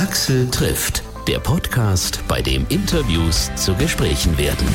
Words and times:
Axel 0.00 0.50
trifft, 0.50 1.02
der 1.28 1.40
Podcast, 1.40 2.24
bei 2.26 2.40
dem 2.40 2.64
Interviews 2.70 3.50
zu 3.54 3.74
Gesprächen 3.74 4.38
werden. 4.38 4.66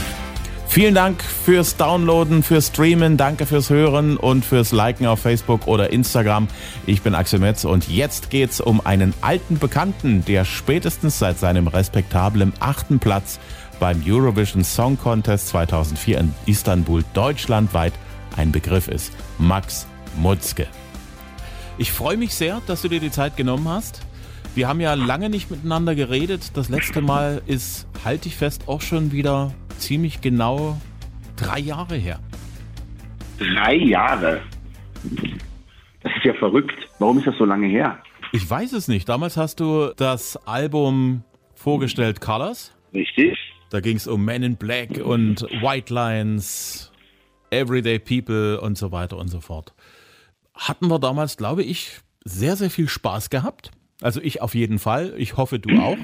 Vielen 0.68 0.94
Dank 0.94 1.24
fürs 1.24 1.78
Downloaden, 1.78 2.44
fürs 2.44 2.68
Streamen, 2.68 3.18
danke 3.18 3.48
fürs 3.48 3.72
Hören 3.72 4.18
und 4.18 4.46
fürs 4.46 4.72
Liken 4.72 5.08
auf 5.08 5.22
Facebook 5.22 5.66
oder 5.66 5.90
Instagram. 5.90 6.48
Ich 6.86 7.02
bin 7.02 7.16
Axel 7.16 7.40
Metz 7.40 7.66
und 7.66 7.88
jetzt 7.88 8.30
geht's 8.30 8.62
um 8.62 8.86
einen 8.86 9.16
alten 9.22 9.58
Bekannten, 9.58 10.24
der 10.26 10.46
spätestens 10.46 11.18
seit 11.18 11.40
seinem 11.40 11.66
respektablen 11.66 12.54
achten 12.60 13.00
Platz 13.00 13.40
beim 13.80 14.04
Eurovision 14.06 14.64
Song 14.64 14.96
Contest 14.96 15.48
2004 15.48 16.20
in 16.20 16.36
Istanbul 16.46 17.04
deutschlandweit 17.16 17.94
ein 18.38 18.52
Begriff 18.52 18.88
ist. 18.88 19.12
Max 19.40 19.88
Mutzke. 20.18 20.68
Ich 21.80 21.92
freue 21.92 22.16
mich 22.16 22.36
sehr, 22.36 22.62
dass 22.68 22.84
du 22.84 22.90
dir 22.90 23.00
die 23.00 23.10
Zeit 23.12 23.36
genommen 23.36 23.68
hast. 23.68 24.02
Wir 24.56 24.70
haben 24.70 24.80
ja 24.80 24.94
lange 24.94 25.30
nicht 25.30 25.52
miteinander 25.52 25.96
geredet. 25.96 26.56
Das 26.56 26.70
letzte 26.70 27.02
Mal 27.02 27.42
ist, 27.46 27.90
halte 28.06 28.30
ich 28.30 28.38
fest, 28.38 28.70
auch 28.70 28.80
schon 28.80 29.12
wieder 29.12 29.54
ziemlich 29.78 30.22
genau 30.22 30.80
drei 31.36 31.60
Jahre 31.60 31.96
her. 31.96 32.22
Drei 33.38 33.76
Jahre? 33.76 34.42
Das 36.02 36.12
ist 36.16 36.24
ja 36.24 36.34
verrückt. 36.36 36.88
Warum 37.00 37.18
ist 37.18 37.28
das 37.28 37.38
so 37.38 37.44
lange 37.44 37.68
her? 37.68 38.00
Ich 38.32 38.50
weiß 38.50 38.72
es 38.72 38.88
nicht. 38.88 39.10
Damals 39.10 39.36
hast 39.36 39.60
du 39.60 39.92
das 39.98 40.38
Album 40.48 41.26
vorgestellt, 41.54 42.22
Colors. 42.22 42.74
Richtig. 42.94 43.38
Da 43.72 43.82
ging 43.82 43.98
es 43.98 44.08
um 44.08 44.24
Men 44.24 44.42
in 44.42 44.56
Black 44.56 45.02
und 45.04 45.42
White 45.62 45.94
Lines, 45.94 46.94
Everyday 47.50 48.00
People 48.00 48.62
und 48.62 48.78
so 48.78 48.94
weiter 48.94 49.18
und 49.18 49.28
so 49.28 49.42
fort. 49.42 49.74
Hatten 50.54 50.88
wir 50.88 51.00
damals, 51.00 51.36
glaube 51.36 51.64
ich, 51.64 52.00
sehr, 52.24 52.56
sehr 52.56 52.70
viel 52.70 52.88
Spaß 52.88 53.30
gehabt. 53.30 53.72
Also 54.06 54.22
ich 54.22 54.40
auf 54.40 54.54
jeden 54.54 54.78
Fall. 54.78 55.16
Ich 55.18 55.36
hoffe, 55.36 55.58
du 55.58 55.82
auch. 55.82 55.98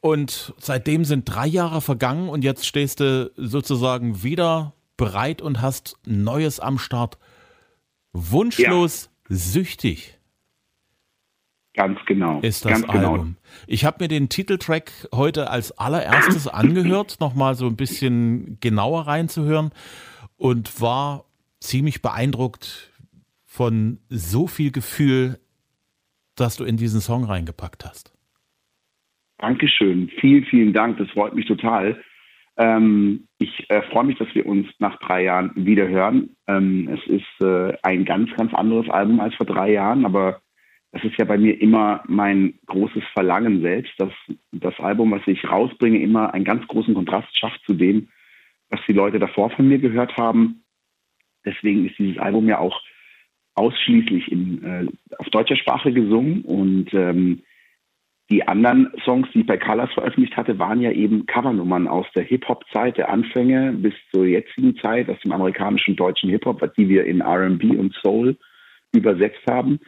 Und 0.00 0.54
seitdem 0.56 1.04
sind 1.04 1.24
drei 1.24 1.48
Jahre 1.48 1.80
vergangen 1.80 2.28
und 2.28 2.44
jetzt 2.44 2.64
stehst 2.64 3.00
du 3.00 3.32
sozusagen 3.36 4.22
wieder 4.22 4.72
bereit 4.96 5.42
und 5.42 5.60
hast 5.60 5.96
Neues 6.06 6.60
am 6.60 6.78
Start. 6.78 7.18
Wunschlos 8.12 9.10
ja. 9.28 9.36
süchtig. 9.36 10.16
Ganz 11.74 11.98
genau. 12.06 12.38
Ist 12.38 12.66
das 12.66 12.70
Ganz 12.70 12.86
genau. 12.86 13.12
Album. 13.14 13.26
Genau. 13.26 13.64
Ich 13.66 13.84
habe 13.84 14.04
mir 14.04 14.08
den 14.08 14.28
Titeltrack 14.28 15.08
heute 15.12 15.50
als 15.50 15.76
allererstes 15.76 16.46
angehört, 16.46 17.16
nochmal 17.18 17.56
so 17.56 17.66
ein 17.66 17.74
bisschen 17.74 18.58
genauer 18.60 19.08
reinzuhören 19.08 19.72
und 20.36 20.80
war 20.80 21.24
ziemlich 21.58 22.00
beeindruckt 22.00 22.92
von 23.44 23.98
so 24.08 24.46
viel 24.46 24.70
Gefühl, 24.70 25.40
das 26.36 26.56
du 26.56 26.64
in 26.64 26.76
diesen 26.76 27.00
Song 27.00 27.24
reingepackt 27.24 27.84
hast. 27.84 28.12
Dankeschön. 29.38 30.10
Vielen, 30.20 30.44
vielen 30.44 30.72
Dank. 30.72 30.98
Das 30.98 31.10
freut 31.10 31.34
mich 31.34 31.46
total. 31.46 32.00
Ähm, 32.56 33.26
ich 33.38 33.68
äh, 33.68 33.82
freue 33.82 34.04
mich, 34.04 34.18
dass 34.18 34.32
wir 34.34 34.46
uns 34.46 34.68
nach 34.78 34.98
drei 35.00 35.24
Jahren 35.24 35.52
wieder 35.54 35.88
hören. 35.88 36.36
Ähm, 36.46 36.88
es 36.88 37.04
ist 37.08 37.44
äh, 37.44 37.76
ein 37.82 38.04
ganz, 38.04 38.30
ganz 38.36 38.54
anderes 38.54 38.88
Album 38.88 39.20
als 39.20 39.34
vor 39.34 39.46
drei 39.46 39.72
Jahren, 39.72 40.06
aber 40.06 40.40
es 40.92 41.02
ist 41.02 41.18
ja 41.18 41.24
bei 41.24 41.36
mir 41.36 41.60
immer 41.60 42.04
mein 42.06 42.54
großes 42.66 43.02
Verlangen 43.12 43.60
selbst, 43.62 43.92
dass 43.98 44.12
das 44.52 44.78
Album, 44.78 45.10
was 45.10 45.26
ich 45.26 45.42
rausbringe, 45.48 46.00
immer 46.00 46.32
einen 46.32 46.44
ganz 46.44 46.64
großen 46.68 46.94
Kontrast 46.94 47.36
schafft 47.36 47.60
zu 47.66 47.74
dem, 47.74 48.08
was 48.70 48.80
die 48.86 48.92
Leute 48.92 49.18
davor 49.18 49.50
von 49.50 49.66
mir 49.66 49.78
gehört 49.78 50.16
haben. 50.16 50.62
Deswegen 51.44 51.86
ist 51.86 51.98
dieses 51.98 52.18
Album 52.18 52.46
ja 52.46 52.58
auch 52.58 52.80
ausschließlich 53.54 54.30
in, 54.30 54.62
äh, 54.64 54.86
auf 55.18 55.28
deutscher 55.30 55.56
Sprache 55.56 55.92
gesungen 55.92 56.42
und 56.42 56.92
ähm, 56.92 57.42
die 58.30 58.46
anderen 58.48 58.90
Songs, 59.04 59.28
die 59.34 59.40
ich 59.40 59.46
bei 59.46 59.58
Colors 59.58 59.92
veröffentlicht 59.92 60.36
hatte, 60.36 60.58
waren 60.58 60.80
ja 60.80 60.90
eben 60.90 61.26
Covernummern 61.26 61.86
aus 61.86 62.06
der 62.14 62.22
Hip-Hop-Zeit, 62.24 62.96
der 62.96 63.10
Anfänge 63.10 63.72
bis 63.72 63.92
zur 64.10 64.24
jetzigen 64.24 64.76
Zeit, 64.78 65.10
aus 65.10 65.20
dem 65.20 65.32
amerikanischen 65.32 65.94
deutschen 65.94 66.30
Hip-Hop, 66.30 66.62
die 66.76 66.88
wir 66.88 67.04
in 67.04 67.20
RB 67.20 67.64
und 67.78 67.94
Soul 68.02 68.36
übersetzt 68.94 69.42
haben. 69.46 69.78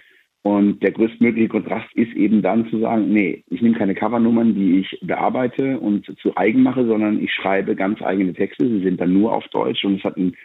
Und 0.43 0.81
der 0.83 0.93
größtmögliche 0.93 1.49
Kontrast 1.49 1.93
ist 1.95 2.13
eben 2.13 2.41
dann 2.43 2.69
zu 2.69 2.79
sagen, 2.79 3.13
nee, 3.13 3.43
ich 3.49 3.63
nehme 3.63 3.77
keine 3.77 3.95
Covernummern, 3.95 4.55
die 4.55 4.81
ich 4.81 4.99
bearbeite 5.03 5.81
und 5.81 6.07
zu 6.21 6.37
eigen 6.37 6.63
mache, 6.63 6.87
sondern 6.87 7.21
ich 7.21 7.33
schreibe 7.33 7.75
ganz 7.75 8.01
eigene 8.03 8.33
Texte. 8.33 8.69
Sie 8.69 8.81
sind 8.85 9.01
dann 9.01 9.13
nur 9.13 9.33
auf 9.33 9.49
Deutsch 9.49 9.85
und 9.85 9.97
es 9.97 10.05
hat 10.05 10.17
einen 10.17 10.37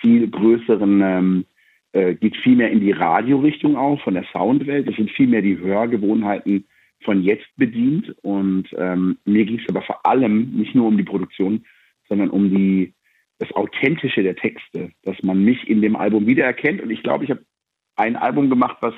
viel 0.00 0.28
größeren, 0.28 1.00
ähm, 1.02 1.44
äh, 1.92 2.14
geht 2.14 2.36
viel 2.36 2.56
mehr 2.56 2.70
in 2.70 2.80
die 2.80 2.92
Radiorichtung 2.92 3.76
auch 3.76 4.00
von 4.02 4.14
der 4.14 4.24
Soundwelt. 4.32 4.88
Es 4.88 4.96
sind 4.96 5.10
viel 5.10 5.26
mehr 5.26 5.42
die 5.42 5.58
Hörgewohnheiten 5.58 6.66
von 7.02 7.22
jetzt 7.22 7.48
bedient. 7.56 8.14
Und 8.22 8.68
ähm, 8.76 9.18
mir 9.24 9.44
ging 9.44 9.58
es 9.58 9.68
aber 9.68 9.82
vor 9.82 10.04
allem 10.04 10.50
nicht 10.56 10.74
nur 10.74 10.86
um 10.86 10.96
die 10.96 11.04
Produktion, 11.04 11.64
sondern 12.08 12.30
um 12.30 12.50
die, 12.50 12.94
das 13.38 13.52
Authentische 13.52 14.22
der 14.22 14.36
Texte, 14.36 14.90
dass 15.02 15.22
man 15.22 15.44
mich 15.44 15.68
in 15.68 15.82
dem 15.82 15.96
Album 15.96 16.26
wiedererkennt. 16.26 16.82
Und 16.82 16.90
ich 16.90 17.02
glaube, 17.02 17.24
ich 17.24 17.30
habe 17.30 17.44
ein 17.96 18.16
Album 18.16 18.50
gemacht, 18.50 18.78
was, 18.80 18.94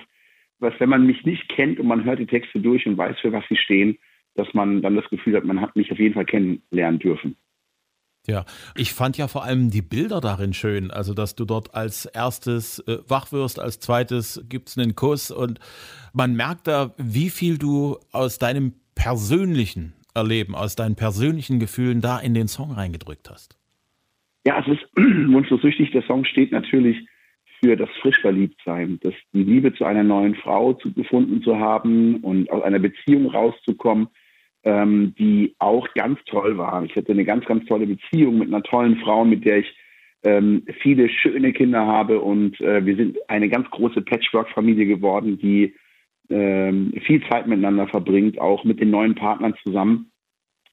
was, 0.59 0.75
wenn 0.79 0.89
man 0.89 1.07
mich 1.07 1.25
nicht 1.25 1.49
kennt 1.49 1.79
und 1.79 1.87
man 1.87 2.05
hört 2.05 2.19
die 2.19 2.27
Texte 2.27 2.61
durch 2.61 2.87
und 2.87 2.99
weiß, 2.99 3.19
für 3.21 3.33
was 3.33 3.45
sie 3.49 3.57
stehen, 3.57 3.99
dass 4.35 4.53
man 4.55 4.83
dann 4.83 4.97
das 4.97 5.09
Gefühl 5.11 5.37
hat, 5.37 5.45
man 5.45 5.61
hat 5.61 5.77
mich 5.77 5.91
auf 5.91 5.99
jeden 5.99 6.15
Fall 6.15 6.25
kennenlernen 6.25 6.99
dürfen. 7.01 7.37
Ja, 8.27 8.45
ich 8.77 8.93
fand 8.93 9.17
ja 9.17 9.29
vor 9.29 9.45
allem 9.45 9.71
die 9.71 9.83
Bilder 9.83 10.21
darin 10.21 10.53
schön. 10.53 10.91
Also, 10.91 11.15
dass 11.15 11.35
du 11.35 11.45
dort 11.45 11.75
als 11.75 12.05
erstes 12.05 12.79
äh, 12.81 12.99
wach 13.09 13.33
wirst, 13.33 13.59
als 13.59 13.81
zweites 13.81 14.45
gibt 14.49 14.69
es 14.69 14.79
einen 14.79 14.95
Kuss 14.95 15.31
und 15.31 15.59
man 16.13 16.35
merkt 16.35 16.67
da, 16.67 16.95
wie 16.99 17.31
viel 17.31 17.57
du 17.59 17.99
aus 18.13 18.39
deinem 18.39 18.75
persönlichen 18.95 19.95
Erleben, 20.15 20.55
aus 20.55 20.77
deinen 20.77 20.97
persönlichen 20.97 21.61
Gefühlen 21.61 22.01
da 22.01 22.19
in 22.19 22.35
den 22.35 22.49
Song 22.49 22.73
reingedrückt 22.73 23.31
hast. 23.31 23.57
Ja, 24.45 24.61
es 24.61 24.67
ist 24.67 24.85
wunschlos 24.97 25.63
süchtig. 25.63 25.93
Der 25.93 26.03
Song 26.03 26.25
steht 26.25 26.53
natürlich 26.53 26.99
für 27.63 27.77
das 27.77 27.89
Frischverliebtsein, 28.01 28.99
dass 29.03 29.15
die 29.33 29.45
Liebe 29.45 29.73
zu 29.75 29.85
einer 29.85 30.03
neuen 30.03 30.35
Frau 30.35 30.75
zu, 30.75 30.93
gefunden 30.93 31.43
zu 31.43 31.59
haben 31.59 32.17
und 32.19 32.51
aus 32.51 32.63
einer 32.63 32.79
Beziehung 32.79 33.27
rauszukommen 33.31 34.09
ähm, 34.65 35.15
die 35.19 35.55
auch 35.59 35.89
ganz 35.95 36.19
toll 36.27 36.59
war. 36.59 36.85
Ich 36.85 36.95
hatte 36.97 37.13
eine 37.13 37.25
ganz, 37.25 37.45
ganz 37.47 37.65
tolle 37.67 37.87
Beziehung 37.87 38.39
mit 38.39 38.49
einer 38.49 38.63
tollen 38.63 38.97
Frau, 38.99 39.25
mit 39.25 39.45
der 39.45 39.59
ich 39.59 39.75
ähm, 40.23 40.65
viele 40.83 41.09
schöne 41.09 41.53
Kinder 41.53 41.87
habe 41.87 42.21
und 42.21 42.61
äh, 42.61 42.85
wir 42.85 42.97
sind 42.97 43.19
eine 43.29 43.49
ganz 43.49 43.71
große 43.71 44.03
Patchwork-Familie 44.03 44.87
geworden, 44.87 45.39
die 45.39 45.75
ähm, 46.29 46.93
viel 47.07 47.23
Zeit 47.29 47.47
miteinander 47.47 47.89
verbringt, 47.89 48.39
auch 48.39 48.65
mit 48.65 48.81
den 48.81 48.91
neuen 48.91 49.15
Partnern 49.15 49.55
zusammen. 49.65 50.11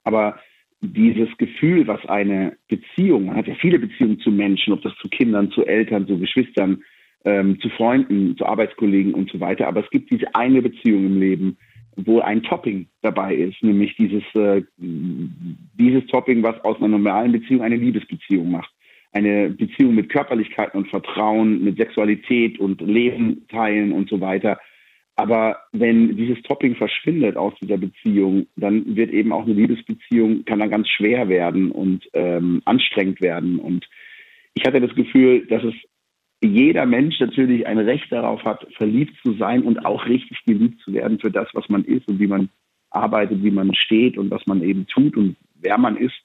Aber 0.03 0.39
dieses 0.81 1.29
Gefühl, 1.37 1.87
was 1.87 2.05
eine 2.05 2.57
Beziehung, 2.67 3.25
man 3.25 3.37
hat 3.37 3.47
ja 3.47 3.55
viele 3.55 3.79
Beziehungen 3.79 4.19
zu 4.19 4.31
Menschen, 4.31 4.73
ob 4.73 4.81
das 4.81 4.95
zu 4.97 5.07
Kindern, 5.09 5.51
zu 5.51 5.65
Eltern, 5.65 6.07
zu 6.07 6.19
Geschwistern, 6.19 6.83
ähm, 7.25 7.59
zu 7.59 7.69
Freunden, 7.69 8.37
zu 8.37 8.45
Arbeitskollegen 8.45 9.13
und 9.13 9.31
so 9.31 9.39
weiter. 9.39 9.67
Aber 9.67 9.83
es 9.83 9.89
gibt 9.89 10.11
diese 10.11 10.33
eine 10.35 10.61
Beziehung 10.61 11.05
im 11.05 11.19
Leben, 11.19 11.57
wo 11.97 12.19
ein 12.19 12.43
Topping 12.43 12.87
dabei 13.01 13.35
ist, 13.35 13.61
nämlich 13.63 13.95
dieses, 13.95 14.23
äh, 14.35 14.61
dieses 14.77 16.05
Topping, 16.07 16.43
was 16.43 16.63
aus 16.63 16.77
einer 16.77 16.87
normalen 16.89 17.31
Beziehung 17.31 17.61
eine 17.61 17.75
Liebesbeziehung 17.75 18.51
macht. 18.51 18.71
Eine 19.11 19.49
Beziehung 19.49 19.95
mit 19.95 20.09
Körperlichkeit 20.09 20.75
und 20.75 20.89
Vertrauen, 20.89 21.63
mit 21.63 21.77
Sexualität 21.77 22.59
und 22.59 22.81
Leben 22.81 23.47
teilen 23.47 23.91
und 23.91 24.09
so 24.09 24.21
weiter. 24.21 24.59
Aber 25.15 25.57
wenn 25.71 26.15
dieses 26.15 26.39
Topping 26.43 26.75
verschwindet 26.75 27.35
aus 27.37 27.53
dieser 27.59 27.77
Beziehung, 27.77 28.45
dann 28.55 28.95
wird 28.95 29.11
eben 29.11 29.33
auch 29.33 29.45
eine 29.45 29.55
Liebesbeziehung, 29.55 30.45
kann 30.45 30.59
dann 30.59 30.69
ganz 30.69 30.87
schwer 30.89 31.27
werden 31.27 31.71
und 31.71 32.07
ähm, 32.13 32.61
anstrengend 32.65 33.19
werden. 33.19 33.57
Und 33.57 33.89
ich 34.53 34.63
hatte 34.65 34.79
das 34.79 34.93
Gefühl, 34.93 35.47
dass 35.47 35.63
es 35.63 35.73
jeder 36.43 36.85
Mensch 36.85 37.19
natürlich 37.19 37.65
ein 37.65 37.79
Recht 37.79 38.11
darauf 38.11 38.43
hat, 38.43 38.67
verliebt 38.77 39.15
zu 39.23 39.33
sein 39.33 39.63
und 39.63 39.85
auch 39.85 40.05
richtig 40.05 40.43
geliebt 40.45 40.81
zu 40.81 40.93
werden 40.93 41.19
für 41.19 41.31
das, 41.31 41.47
was 41.53 41.67
man 41.69 41.83
ist 41.83 42.07
und 42.07 42.19
wie 42.19 42.27
man 42.27 42.49
arbeitet, 42.91 43.43
wie 43.43 43.51
man 43.51 43.73
steht 43.73 44.17
und 44.17 44.29
was 44.29 44.45
man 44.45 44.61
eben 44.61 44.85
tut 44.87 45.17
und 45.17 45.35
wer 45.55 45.77
man 45.77 45.97
ist. 45.97 46.15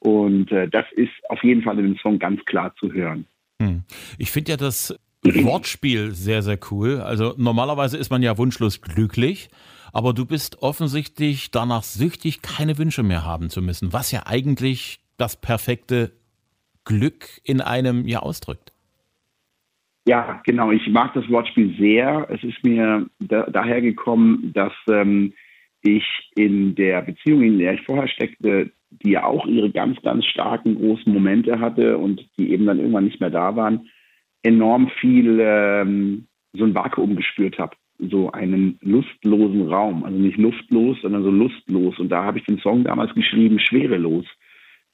Und 0.00 0.52
äh, 0.52 0.68
das 0.68 0.84
ist 0.92 1.12
auf 1.30 1.42
jeden 1.42 1.62
Fall 1.62 1.78
in 1.78 1.86
dem 1.86 1.98
Song 1.98 2.18
ganz 2.18 2.44
klar 2.44 2.74
zu 2.76 2.92
hören. 2.92 3.26
Hm. 3.60 3.84
Ich 4.18 4.30
finde 4.30 4.52
ja 4.52 4.56
das 4.58 4.94
Wortspiel 5.22 6.12
sehr, 6.12 6.42
sehr 6.42 6.58
cool. 6.70 7.00
Also 7.00 7.34
normalerweise 7.38 7.96
ist 7.96 8.10
man 8.10 8.22
ja 8.22 8.36
wunschlos 8.36 8.82
glücklich, 8.82 9.48
aber 9.92 10.12
du 10.12 10.26
bist 10.26 10.62
offensichtlich 10.62 11.50
danach 11.50 11.84
süchtig, 11.84 12.42
keine 12.42 12.76
Wünsche 12.76 13.02
mehr 13.02 13.24
haben 13.24 13.48
zu 13.48 13.62
müssen, 13.62 13.94
was 13.94 14.10
ja 14.10 14.26
eigentlich 14.26 15.00
das 15.16 15.40
perfekte 15.40 16.12
Glück 16.84 17.40
in 17.44 17.62
einem 17.62 18.06
ja 18.06 18.18
ausdrückt. 18.18 18.73
Ja, 20.06 20.42
genau. 20.44 20.70
Ich 20.70 20.86
mag 20.88 21.14
das 21.14 21.28
Wortspiel 21.30 21.74
sehr. 21.78 22.26
Es 22.30 22.42
ist 22.44 22.62
mir 22.62 23.06
da, 23.20 23.46
daher 23.50 23.80
gekommen, 23.80 24.52
dass 24.52 24.72
ähm, 24.88 25.32
ich 25.82 26.04
in 26.36 26.74
der 26.74 27.02
Beziehung, 27.02 27.42
in 27.42 27.58
der 27.58 27.74
ich 27.74 27.82
vorher 27.82 28.08
steckte, 28.08 28.70
die 28.90 29.12
ja 29.12 29.24
auch 29.24 29.46
ihre 29.46 29.70
ganz, 29.70 30.00
ganz 30.02 30.24
starken 30.26 30.76
großen 30.76 31.12
Momente 31.12 31.58
hatte 31.58 31.98
und 31.98 32.24
die 32.38 32.50
eben 32.52 32.66
dann 32.66 32.78
irgendwann 32.78 33.04
nicht 33.04 33.20
mehr 33.20 33.30
da 33.30 33.56
waren, 33.56 33.88
enorm 34.42 34.90
viel 35.00 35.38
ähm, 35.40 36.26
so 36.52 36.64
ein 36.64 36.74
Vakuum 36.74 37.16
gespürt 37.16 37.58
habe. 37.58 37.76
so 37.98 38.30
einen 38.32 38.78
lustlosen 38.82 39.68
Raum. 39.68 40.04
Also 40.04 40.18
nicht 40.18 40.36
luftlos, 40.36 40.98
sondern 41.02 41.22
so 41.22 41.30
lustlos. 41.30 41.98
Und 41.98 42.10
da 42.10 42.24
habe 42.24 42.38
ich 42.38 42.44
den 42.44 42.58
Song 42.58 42.84
damals 42.84 43.14
geschrieben, 43.14 43.58
Schwerelos, 43.58 44.26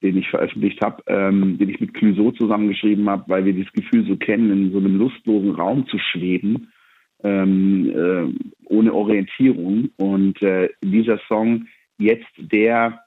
den 0.02 0.16
ich 0.16 0.28
veröffentlicht 0.28 0.80
habe, 0.82 1.02
ähm, 1.06 1.58
den 1.58 1.68
ich 1.68 1.80
mit 1.80 1.94
Clouseau 1.94 2.30
zusammengeschrieben 2.32 3.08
habe, 3.08 3.24
weil 3.28 3.44
wir 3.44 3.52
dieses 3.52 3.72
Gefühl 3.72 4.06
so 4.06 4.16
kennen, 4.16 4.50
in 4.50 4.72
so 4.72 4.78
einem 4.78 4.96
lustlosen 4.96 5.52
Raum 5.52 5.86
zu 5.88 5.98
schweben, 5.98 6.72
ähm, 7.22 7.90
äh, 7.94 8.64
ohne 8.64 8.94
Orientierung. 8.94 9.90
Und 9.96 10.40
äh, 10.42 10.70
dieser 10.82 11.18
Song 11.28 11.66
jetzt, 11.98 12.30
der 12.38 13.00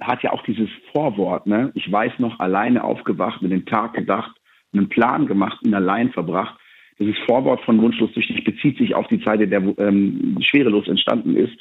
hat 0.00 0.22
ja 0.22 0.32
auch 0.32 0.42
dieses 0.44 0.68
Vorwort, 0.92 1.46
ne? 1.46 1.72
Ich 1.74 1.90
weiß 1.90 2.12
noch, 2.18 2.38
alleine 2.40 2.84
aufgewacht, 2.84 3.42
mit 3.42 3.52
dem 3.52 3.66
Tag 3.66 3.94
gedacht, 3.94 4.34
einen 4.72 4.88
Plan 4.88 5.26
gemacht, 5.26 5.58
ihn 5.64 5.74
allein 5.74 6.10
verbracht. 6.10 6.58
Dieses 6.98 7.16
Vorwort 7.26 7.62
von 7.64 7.80
Wunschlos 7.80 8.12
süchtig 8.14 8.44
bezieht 8.44 8.78
sich 8.78 8.94
auf 8.94 9.08
die 9.08 9.22
Zeit, 9.22 9.40
in 9.40 9.50
der 9.50 9.62
ähm, 9.78 10.38
schwerelos 10.40 10.86
entstanden 10.86 11.36
ist. 11.36 11.52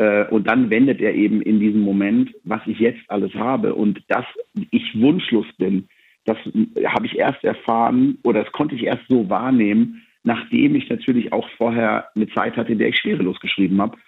Äh, 0.00 0.24
und 0.28 0.48
dann 0.48 0.70
wendet 0.70 1.02
er 1.02 1.14
eben 1.14 1.42
in 1.42 1.60
diesem 1.60 1.82
Moment, 1.82 2.32
was 2.42 2.62
ich 2.66 2.78
jetzt 2.78 3.02
alles 3.08 3.34
habe 3.34 3.74
und 3.74 4.02
dass 4.08 4.24
ich 4.70 4.98
wunschlos 4.98 5.46
bin, 5.58 5.88
das 6.24 6.38
habe 6.86 7.04
ich 7.06 7.18
erst 7.18 7.44
erfahren 7.44 8.16
oder 8.24 8.42
das 8.44 8.52
konnte 8.52 8.74
ich 8.74 8.84
erst 8.84 9.06
so 9.08 9.28
wahrnehmen, 9.28 10.02
nachdem 10.22 10.74
ich 10.74 10.88
natürlich 10.88 11.34
auch 11.34 11.46
vorher 11.58 12.08
eine 12.14 12.28
Zeit 12.28 12.56
hatte, 12.56 12.72
in 12.72 12.78
der 12.78 12.88
ich 12.88 12.96
schwerelos 12.96 13.40
geschrieben 13.40 13.80
habe. 13.82 13.98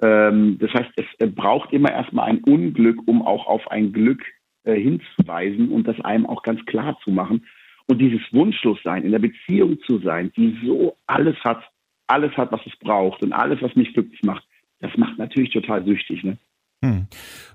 Ähm, 0.00 0.56
das 0.58 0.72
heißt, 0.72 0.90
es 0.96 1.34
braucht 1.34 1.70
immer 1.72 1.90
erstmal 1.92 2.30
ein 2.30 2.42
Unglück, 2.44 3.06
um 3.06 3.20
auch 3.20 3.46
auf 3.46 3.70
ein 3.70 3.92
Glück 3.92 4.24
äh, 4.64 4.74
hinzuweisen 4.74 5.68
und 5.68 5.86
das 5.86 6.00
einem 6.00 6.24
auch 6.24 6.42
ganz 6.42 6.64
klar 6.64 6.98
zu 7.04 7.10
machen. 7.10 7.44
Und 7.88 7.98
dieses 7.98 8.22
Wunschlossein, 8.32 9.02
in 9.02 9.12
der 9.12 9.18
Beziehung 9.18 9.78
zu 9.82 9.98
sein, 9.98 10.32
die 10.34 10.56
so 10.64 10.96
alles 11.06 11.36
hat, 11.44 11.62
alles 12.06 12.34
hat, 12.38 12.52
was 12.52 12.64
es 12.64 12.76
braucht 12.76 13.22
und 13.22 13.34
alles, 13.34 13.60
was 13.60 13.76
mich 13.76 13.92
glücklich 13.92 14.22
macht, 14.22 14.46
das 14.82 14.90
macht 14.96 15.16
natürlich 15.16 15.50
total 15.50 15.84
süchtig. 15.84 16.22
Ne? 16.24 16.36
Hm. 16.84 17.06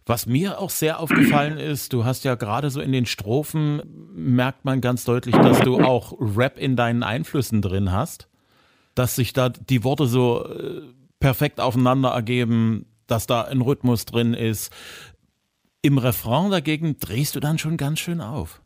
Was 0.06 0.26
mir 0.26 0.60
auch 0.60 0.70
sehr 0.70 1.00
aufgefallen 1.00 1.58
ist, 1.60 1.94
du 1.94 2.06
hast 2.06 2.24
ja 2.24 2.36
gerade 2.36 2.70
so 2.70 2.82
in 2.82 2.94
den 2.94 3.06
Strophen, 3.06 3.82
merkt 4.16 4.66
man 4.66 4.82
ganz 4.82 5.04
deutlich, 5.04 5.36
dass 5.36 5.60
du 5.60 5.80
auch 5.80 6.14
Rap 6.20 6.58
in 6.58 6.76
deinen 6.76 7.04
Einflüssen 7.04 7.62
drin 7.62 7.92
hast, 7.92 8.30
dass 8.96 9.16
sich 9.16 9.34
da 9.34 9.50
die 9.50 9.84
Worte 9.84 10.08
so 10.08 10.46
äh, 10.46 10.82
perfekt 11.20 11.60
aufeinander 11.60 12.10
ergeben, 12.10 12.86
dass 13.06 13.28
da 13.28 13.42
ein 13.42 13.62
Rhythmus 13.62 14.06
drin 14.06 14.34
ist. 14.34 14.74
Im 15.82 15.98
Refrain 15.98 16.50
dagegen 16.50 16.98
drehst 16.98 17.36
du 17.36 17.40
dann 17.42 17.58
schon 17.58 17.76
ganz 17.76 18.00
schön 18.00 18.22
auf. 18.22 18.62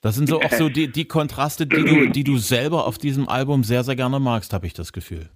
Das 0.00 0.14
sind 0.14 0.28
so 0.28 0.40
auch 0.40 0.52
so 0.52 0.68
die, 0.70 0.90
die 0.90 1.04
Kontraste, 1.04 1.66
die 1.66 1.84
du, 1.84 2.10
die 2.10 2.24
du 2.24 2.38
selber 2.38 2.86
auf 2.86 2.96
diesem 2.96 3.28
Album 3.28 3.62
sehr, 3.62 3.84
sehr 3.84 3.96
gerne 3.96 4.20
magst, 4.20 4.54
habe 4.54 4.66
ich 4.66 4.72
das 4.72 4.94
Gefühl. 4.94 5.28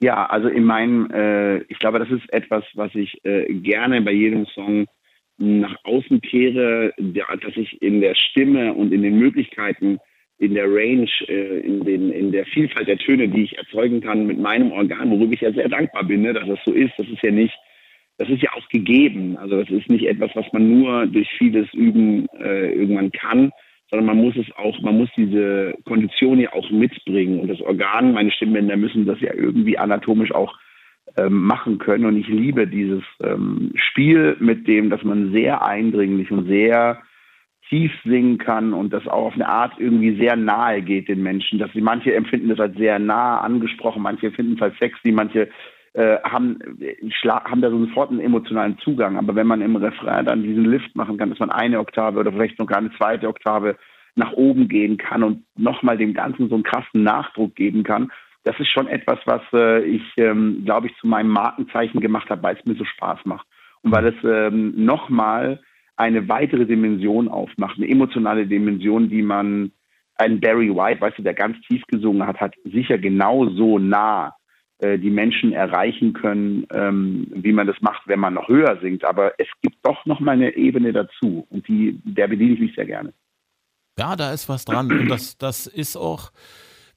Ja, 0.00 0.26
also 0.26 0.48
in 0.48 0.64
meinem, 0.64 1.10
äh, 1.10 1.58
ich 1.64 1.78
glaube, 1.78 1.98
das 1.98 2.10
ist 2.10 2.32
etwas, 2.32 2.64
was 2.74 2.94
ich 2.94 3.24
äh, 3.24 3.52
gerne 3.52 4.00
bei 4.02 4.12
jedem 4.12 4.46
Song 4.46 4.86
nach 5.38 5.76
außen 5.84 6.20
kehre, 6.20 6.92
dass 6.96 7.56
ich 7.56 7.80
in 7.82 8.00
der 8.00 8.14
Stimme 8.14 8.74
und 8.74 8.92
in 8.92 9.02
den 9.02 9.18
Möglichkeiten, 9.18 9.98
in 10.38 10.54
der 10.54 10.66
Range, 10.66 11.08
äh, 11.26 11.60
in, 11.60 11.84
den, 11.84 12.12
in 12.12 12.30
der 12.30 12.44
Vielfalt 12.46 12.86
der 12.86 12.98
Töne, 12.98 13.28
die 13.28 13.44
ich 13.44 13.58
erzeugen 13.58 14.00
kann 14.00 14.26
mit 14.26 14.38
meinem 14.38 14.70
Organ, 14.70 15.10
worüber 15.10 15.32
ich 15.32 15.40
ja 15.40 15.52
sehr 15.52 15.68
dankbar 15.68 16.04
bin, 16.04 16.22
ne, 16.22 16.32
dass 16.32 16.46
das 16.46 16.60
so 16.64 16.72
ist. 16.72 16.92
Das 16.96 17.08
ist 17.08 17.22
ja 17.22 17.32
nicht, 17.32 17.54
das 18.18 18.28
ist 18.28 18.42
ja 18.42 18.52
auch 18.54 18.68
gegeben. 18.68 19.36
Also 19.36 19.60
das 19.60 19.70
ist 19.70 19.88
nicht 19.88 20.06
etwas, 20.06 20.30
was 20.34 20.46
man 20.52 20.68
nur 20.68 21.06
durch 21.06 21.28
vieles 21.38 21.72
Üben 21.74 22.26
äh, 22.38 22.72
irgendwann 22.72 23.10
kann, 23.10 23.50
sondern 23.90 24.06
man 24.06 24.24
muss 24.24 24.36
es 24.36 24.46
auch, 24.56 24.80
man 24.82 24.98
muss 24.98 25.08
diese 25.16 25.74
Kondition 25.84 26.38
ja 26.38 26.52
auch 26.52 26.70
mitbringen. 26.70 27.40
Und 27.40 27.48
das 27.48 27.60
Organ, 27.60 28.12
meine 28.12 28.30
Stimmbänder 28.30 28.76
müssen 28.76 29.06
das 29.06 29.20
ja 29.20 29.32
irgendwie 29.32 29.78
anatomisch 29.78 30.32
auch 30.32 30.58
ähm, 31.16 31.42
machen 31.42 31.78
können. 31.78 32.04
Und 32.04 32.16
ich 32.16 32.28
liebe 32.28 32.66
dieses 32.66 33.02
ähm, 33.22 33.72
Spiel 33.76 34.36
mit 34.40 34.66
dem, 34.66 34.90
dass 34.90 35.02
man 35.04 35.32
sehr 35.32 35.64
eindringlich 35.64 36.30
und 36.30 36.46
sehr 36.46 37.02
tief 37.68 37.92
singen 38.04 38.38
kann 38.38 38.72
und 38.72 38.92
das 38.92 39.06
auch 39.06 39.26
auf 39.26 39.34
eine 39.34 39.48
Art 39.48 39.74
irgendwie 39.78 40.16
sehr 40.16 40.36
nahe 40.36 40.82
geht 40.82 41.08
den 41.08 41.22
Menschen. 41.22 41.58
Dass 41.58 41.72
sie 41.72 41.80
manche 41.80 42.14
empfinden 42.14 42.48
das 42.48 42.60
als 42.60 42.76
sehr 42.76 42.98
nah 42.98 43.40
angesprochen, 43.40 44.02
manche 44.02 44.26
empfinden 44.26 44.54
es 44.54 44.62
als 44.62 44.78
sexy, 44.78 45.12
manche 45.12 45.48
äh, 45.98 46.22
haben, 46.22 46.60
haben 47.26 47.60
da 47.60 47.70
sofort 47.70 48.10
einen 48.10 48.20
emotionalen 48.20 48.78
Zugang. 48.78 49.16
Aber 49.16 49.34
wenn 49.34 49.48
man 49.48 49.60
im 49.60 49.74
Refrain 49.74 50.24
dann 50.24 50.44
diesen 50.44 50.64
Lift 50.64 50.94
machen 50.94 51.18
kann, 51.18 51.30
dass 51.30 51.40
man 51.40 51.50
eine 51.50 51.80
Oktave 51.80 52.20
oder 52.20 52.30
vielleicht 52.30 52.56
noch 52.60 52.68
gar 52.68 52.78
eine 52.78 52.92
zweite 52.92 53.26
Oktave 53.26 53.76
nach 54.14 54.32
oben 54.32 54.68
gehen 54.68 54.96
kann 54.96 55.24
und 55.24 55.44
nochmal 55.56 55.98
dem 55.98 56.14
Ganzen 56.14 56.48
so 56.48 56.54
einen 56.54 56.62
krassen 56.62 57.02
Nachdruck 57.02 57.56
geben 57.56 57.82
kann, 57.82 58.12
das 58.44 58.58
ist 58.60 58.70
schon 58.70 58.86
etwas, 58.86 59.18
was 59.24 59.42
äh, 59.52 59.82
ich, 59.82 60.04
ähm, 60.18 60.62
glaube 60.64 60.86
ich, 60.86 60.96
zu 60.98 61.08
meinem 61.08 61.30
Markenzeichen 61.30 62.00
gemacht 62.00 62.30
habe, 62.30 62.44
weil 62.44 62.56
es 62.56 62.64
mir 62.64 62.76
so 62.76 62.84
Spaß 62.84 63.18
macht. 63.24 63.48
Und 63.82 63.90
weil 63.90 64.06
es 64.06 64.14
ähm, 64.22 64.74
nochmal 64.76 65.60
eine 65.96 66.28
weitere 66.28 66.64
Dimension 66.64 67.26
aufmacht, 67.26 67.76
eine 67.76 67.88
emotionale 67.88 68.46
Dimension, 68.46 69.08
die 69.08 69.22
man, 69.22 69.72
ein 70.14 70.38
Barry 70.38 70.70
White, 70.70 71.00
weißt 71.00 71.18
du, 71.18 71.22
der 71.22 71.34
ganz 71.34 71.60
tief 71.62 71.82
gesungen 71.88 72.24
hat, 72.24 72.40
hat 72.40 72.54
sicher 72.64 72.98
genauso 72.98 73.80
nah 73.80 74.28
äh, 74.28 74.37
die 74.80 75.10
Menschen 75.10 75.52
erreichen 75.52 76.12
können, 76.12 76.66
ähm, 76.72 77.26
wie 77.34 77.52
man 77.52 77.66
das 77.66 77.80
macht, 77.80 78.06
wenn 78.06 78.20
man 78.20 78.34
noch 78.34 78.48
höher 78.48 78.78
singt. 78.80 79.04
Aber 79.04 79.32
es 79.38 79.48
gibt 79.62 79.78
doch 79.82 80.06
noch 80.06 80.20
mal 80.20 80.32
eine 80.32 80.56
Ebene 80.56 80.92
dazu 80.92 81.46
und 81.50 81.66
die, 81.66 82.00
der 82.04 82.28
bediene 82.28 82.54
ich 82.54 82.60
mich 82.60 82.74
sehr 82.74 82.86
gerne. 82.86 83.12
Ja, 83.98 84.14
da 84.14 84.32
ist 84.32 84.48
was 84.48 84.64
dran 84.64 84.92
und 84.92 85.08
das, 85.08 85.38
das 85.38 85.66
ist 85.66 85.96
auch, 85.96 86.30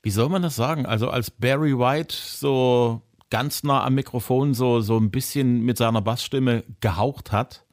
wie 0.04 0.12
soll 0.12 0.30
man 0.30 0.44
das 0.44 0.56
sagen? 0.56 0.86
Also 0.86 1.10
als 1.10 1.32
Barry 1.32 1.78
White 1.78 2.16
so 2.16 3.02
ganz 3.32 3.64
nah 3.64 3.84
am 3.84 3.96
Mikrofon 3.96 4.54
so, 4.54 4.82
so 4.82 4.98
ein 4.98 5.10
bisschen 5.10 5.62
mit 5.62 5.78
seiner 5.78 6.02
Bassstimme 6.02 6.64
gehaucht 6.82 7.32
hat, 7.32 7.66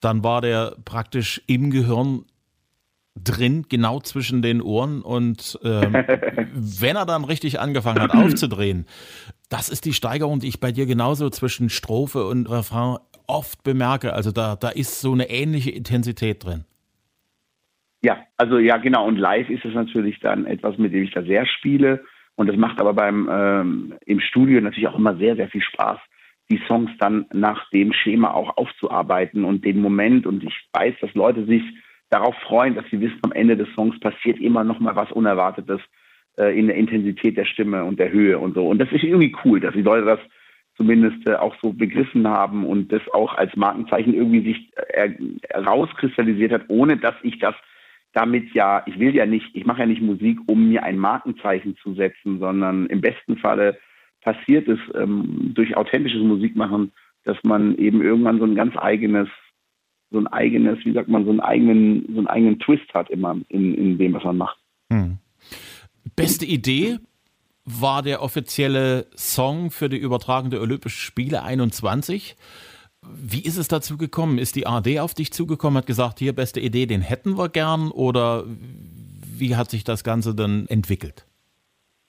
dann 0.00 0.24
war 0.24 0.40
der 0.40 0.76
praktisch 0.84 1.40
im 1.46 1.70
Gehirn 1.70 2.24
drin, 3.22 3.66
genau 3.68 4.00
zwischen 4.00 4.42
den 4.42 4.60
Ohren. 4.60 5.02
Und 5.02 5.58
ähm, 5.64 5.92
wenn 6.52 6.96
er 6.96 7.06
dann 7.06 7.24
richtig 7.24 7.60
angefangen 7.60 8.00
hat 8.00 8.12
aufzudrehen, 8.12 8.86
das 9.48 9.68
ist 9.68 9.84
die 9.84 9.92
Steigerung, 9.92 10.40
die 10.40 10.48
ich 10.48 10.60
bei 10.60 10.72
dir 10.72 10.86
genauso 10.86 11.30
zwischen 11.30 11.70
Strophe 11.70 12.26
und 12.26 12.50
Refrain 12.50 12.98
oft 13.26 13.62
bemerke. 13.64 14.12
Also 14.12 14.32
da, 14.32 14.56
da 14.56 14.68
ist 14.68 15.00
so 15.00 15.12
eine 15.12 15.30
ähnliche 15.30 15.70
Intensität 15.70 16.44
drin. 16.44 16.64
Ja, 18.02 18.18
also 18.36 18.58
ja, 18.58 18.76
genau. 18.76 19.06
Und 19.06 19.16
live 19.16 19.50
ist 19.50 19.64
es 19.64 19.74
natürlich 19.74 20.20
dann 20.20 20.46
etwas, 20.46 20.78
mit 20.78 20.92
dem 20.92 21.04
ich 21.04 21.12
da 21.12 21.22
sehr 21.22 21.46
spiele. 21.46 22.04
Und 22.36 22.48
das 22.48 22.56
macht 22.56 22.80
aber 22.80 22.92
beim 22.92 23.28
ähm, 23.30 23.94
im 24.04 24.20
Studio 24.20 24.60
natürlich 24.60 24.88
auch 24.88 24.98
immer 24.98 25.16
sehr, 25.16 25.36
sehr 25.36 25.48
viel 25.48 25.62
Spaß, 25.62 25.98
die 26.50 26.60
Songs 26.68 26.90
dann 26.98 27.26
nach 27.32 27.68
dem 27.70 27.92
Schema 27.92 28.32
auch 28.32 28.56
aufzuarbeiten 28.56 29.44
und 29.44 29.64
den 29.64 29.80
Moment. 29.80 30.26
Und 30.26 30.44
ich 30.44 30.54
weiß, 30.72 30.94
dass 31.00 31.14
Leute 31.14 31.46
sich 31.46 31.62
darauf 32.10 32.34
freuen, 32.36 32.74
dass 32.74 32.84
sie 32.90 33.00
wissen, 33.00 33.18
am 33.22 33.32
Ende 33.32 33.56
des 33.56 33.68
Songs 33.74 33.98
passiert 34.00 34.38
immer 34.38 34.64
noch 34.64 34.80
mal 34.80 34.96
was 34.96 35.10
Unerwartetes 35.12 35.80
äh, 36.38 36.58
in 36.58 36.66
der 36.66 36.76
Intensität 36.76 37.36
der 37.36 37.44
Stimme 37.44 37.84
und 37.84 37.98
der 37.98 38.12
Höhe 38.12 38.38
und 38.38 38.54
so. 38.54 38.66
Und 38.66 38.78
das 38.78 38.92
ist 38.92 39.02
irgendwie 39.02 39.34
cool, 39.44 39.60
dass 39.60 39.74
die 39.74 39.82
Leute 39.82 40.06
das 40.06 40.20
zumindest 40.76 41.26
äh, 41.28 41.34
auch 41.34 41.54
so 41.62 41.72
begriffen 41.72 42.28
haben 42.28 42.64
und 42.64 42.92
das 42.92 43.02
auch 43.12 43.34
als 43.34 43.54
Markenzeichen 43.56 44.14
irgendwie 44.14 44.42
sich 44.42 44.70
äh, 44.88 45.10
rauskristallisiert 45.54 46.52
hat, 46.52 46.64
ohne 46.68 46.96
dass 46.96 47.14
ich 47.22 47.38
das 47.38 47.54
damit 48.12 48.54
ja, 48.54 48.82
ich 48.86 48.98
will 48.98 49.14
ja 49.14 49.26
nicht, 49.26 49.54
ich 49.54 49.66
mache 49.66 49.80
ja 49.80 49.86
nicht 49.86 50.00
Musik, 50.00 50.38
um 50.46 50.70
mir 50.70 50.82
ein 50.84 50.96
Markenzeichen 50.96 51.76
zu 51.76 51.92
setzen, 51.94 52.38
sondern 52.38 52.86
im 52.86 53.02
besten 53.02 53.36
Falle 53.36 53.78
passiert 54.22 54.68
es 54.68 54.78
ähm, 54.94 55.52
durch 55.54 55.76
authentisches 55.76 56.22
Musikmachen, 56.22 56.92
dass 57.24 57.36
man 57.44 57.76
eben 57.76 58.00
irgendwann 58.00 58.38
so 58.38 58.44
ein 58.44 58.54
ganz 58.54 58.74
eigenes 58.76 59.28
so 60.16 60.20
ein 60.20 60.26
eigenes, 60.28 60.78
wie 60.84 60.92
sagt 60.92 61.08
man, 61.08 61.24
so 61.24 61.30
einen 61.30 61.40
eigenen, 61.40 62.06
so 62.10 62.18
einen 62.18 62.26
eigenen 62.26 62.58
Twist 62.58 62.92
hat 62.94 63.10
immer 63.10 63.36
in, 63.48 63.74
in 63.74 63.98
dem, 63.98 64.14
was 64.14 64.24
man 64.24 64.38
macht. 64.38 64.58
Hm. 64.90 65.18
Beste 66.16 66.46
Idee 66.46 66.96
war 67.66 68.02
der 68.02 68.22
offizielle 68.22 69.06
Song 69.14 69.70
für 69.70 69.90
die 69.90 69.98
Übertragung 69.98 70.50
der 70.50 70.62
Olympischen 70.62 71.00
Spiele 71.00 71.42
21. 71.42 72.36
Wie 73.02 73.44
ist 73.44 73.58
es 73.58 73.68
dazu 73.68 73.98
gekommen? 73.98 74.38
Ist 74.38 74.56
die 74.56 74.66
AD 74.66 75.00
auf 75.00 75.12
dich 75.12 75.32
zugekommen, 75.32 75.76
hat 75.78 75.86
gesagt, 75.86 76.18
hier 76.18 76.32
beste 76.32 76.60
Idee, 76.60 76.86
den 76.86 77.02
hätten 77.02 77.36
wir 77.36 77.50
gern 77.50 77.90
oder 77.90 78.44
wie 79.38 79.56
hat 79.56 79.70
sich 79.70 79.84
das 79.84 80.02
Ganze 80.02 80.34
dann 80.34 80.66
entwickelt? 80.68 81.26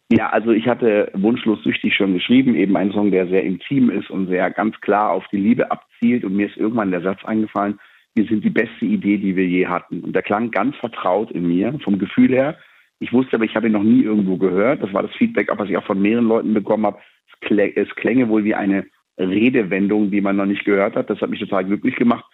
Ja, 0.09 0.29
also 0.29 0.51
ich 0.51 0.67
hatte 0.67 1.11
wunschlos 1.13 1.61
süchtig 1.63 1.93
schon 1.93 2.13
geschrieben, 2.13 2.55
eben 2.55 2.77
ein 2.77 2.93
Song, 2.93 3.11
der 3.11 3.27
sehr 3.27 3.43
intim 3.43 3.89
ist 3.89 4.09
und 4.09 4.27
sehr 4.27 4.49
ganz 4.51 4.79
klar 4.79 5.11
auf 5.11 5.25
die 5.33 5.37
Liebe 5.37 5.69
abzielt. 5.69 6.23
Und 6.23 6.35
mir 6.35 6.47
ist 6.47 6.55
irgendwann 6.55 6.91
der 6.91 7.01
Satz 7.01 7.25
eingefallen, 7.25 7.77
wir 8.17 8.25
sind 8.25 8.43
die 8.43 8.49
beste 8.49 8.85
Idee, 8.85 9.17
die 9.17 9.35
wir 9.35 9.45
je 9.45 9.67
hatten. 9.67 10.01
Und 10.01 10.13
der 10.13 10.23
klang 10.23 10.51
ganz 10.51 10.75
vertraut 10.77 11.31
in 11.31 11.47
mir, 11.47 11.77
vom 11.83 11.99
Gefühl 11.99 12.31
her. 12.31 12.57
Ich 12.99 13.13
wusste 13.13 13.35
aber, 13.35 13.45
ich 13.45 13.55
habe 13.55 13.67
ihn 13.67 13.73
noch 13.73 13.83
nie 13.83 14.01
irgendwo 14.01 14.37
gehört. 14.37 14.81
Das 14.81 14.91
war 14.91 15.03
das 15.03 15.15
Feedback, 15.15 15.49
was 15.55 15.69
ich 15.69 15.77
auch 15.77 15.85
von 15.85 16.01
mehreren 16.01 16.27
Leuten 16.27 16.53
bekommen 16.53 16.87
habe. 16.87 16.99
Es, 17.41 17.89
klänge 17.95 18.27
wohl 18.27 18.43
wie 18.43 18.55
eine 18.55 18.87
Redewendung, 19.19 20.09
die 20.09 20.21
man 20.21 20.35
noch 20.35 20.47
nicht 20.47 20.65
gehört 20.65 20.95
hat. 20.95 21.09
Das 21.09 21.21
hat 21.21 21.29
mich 21.29 21.39
total 21.39 21.65
glücklich 21.65 21.95
gemacht. 21.95 22.25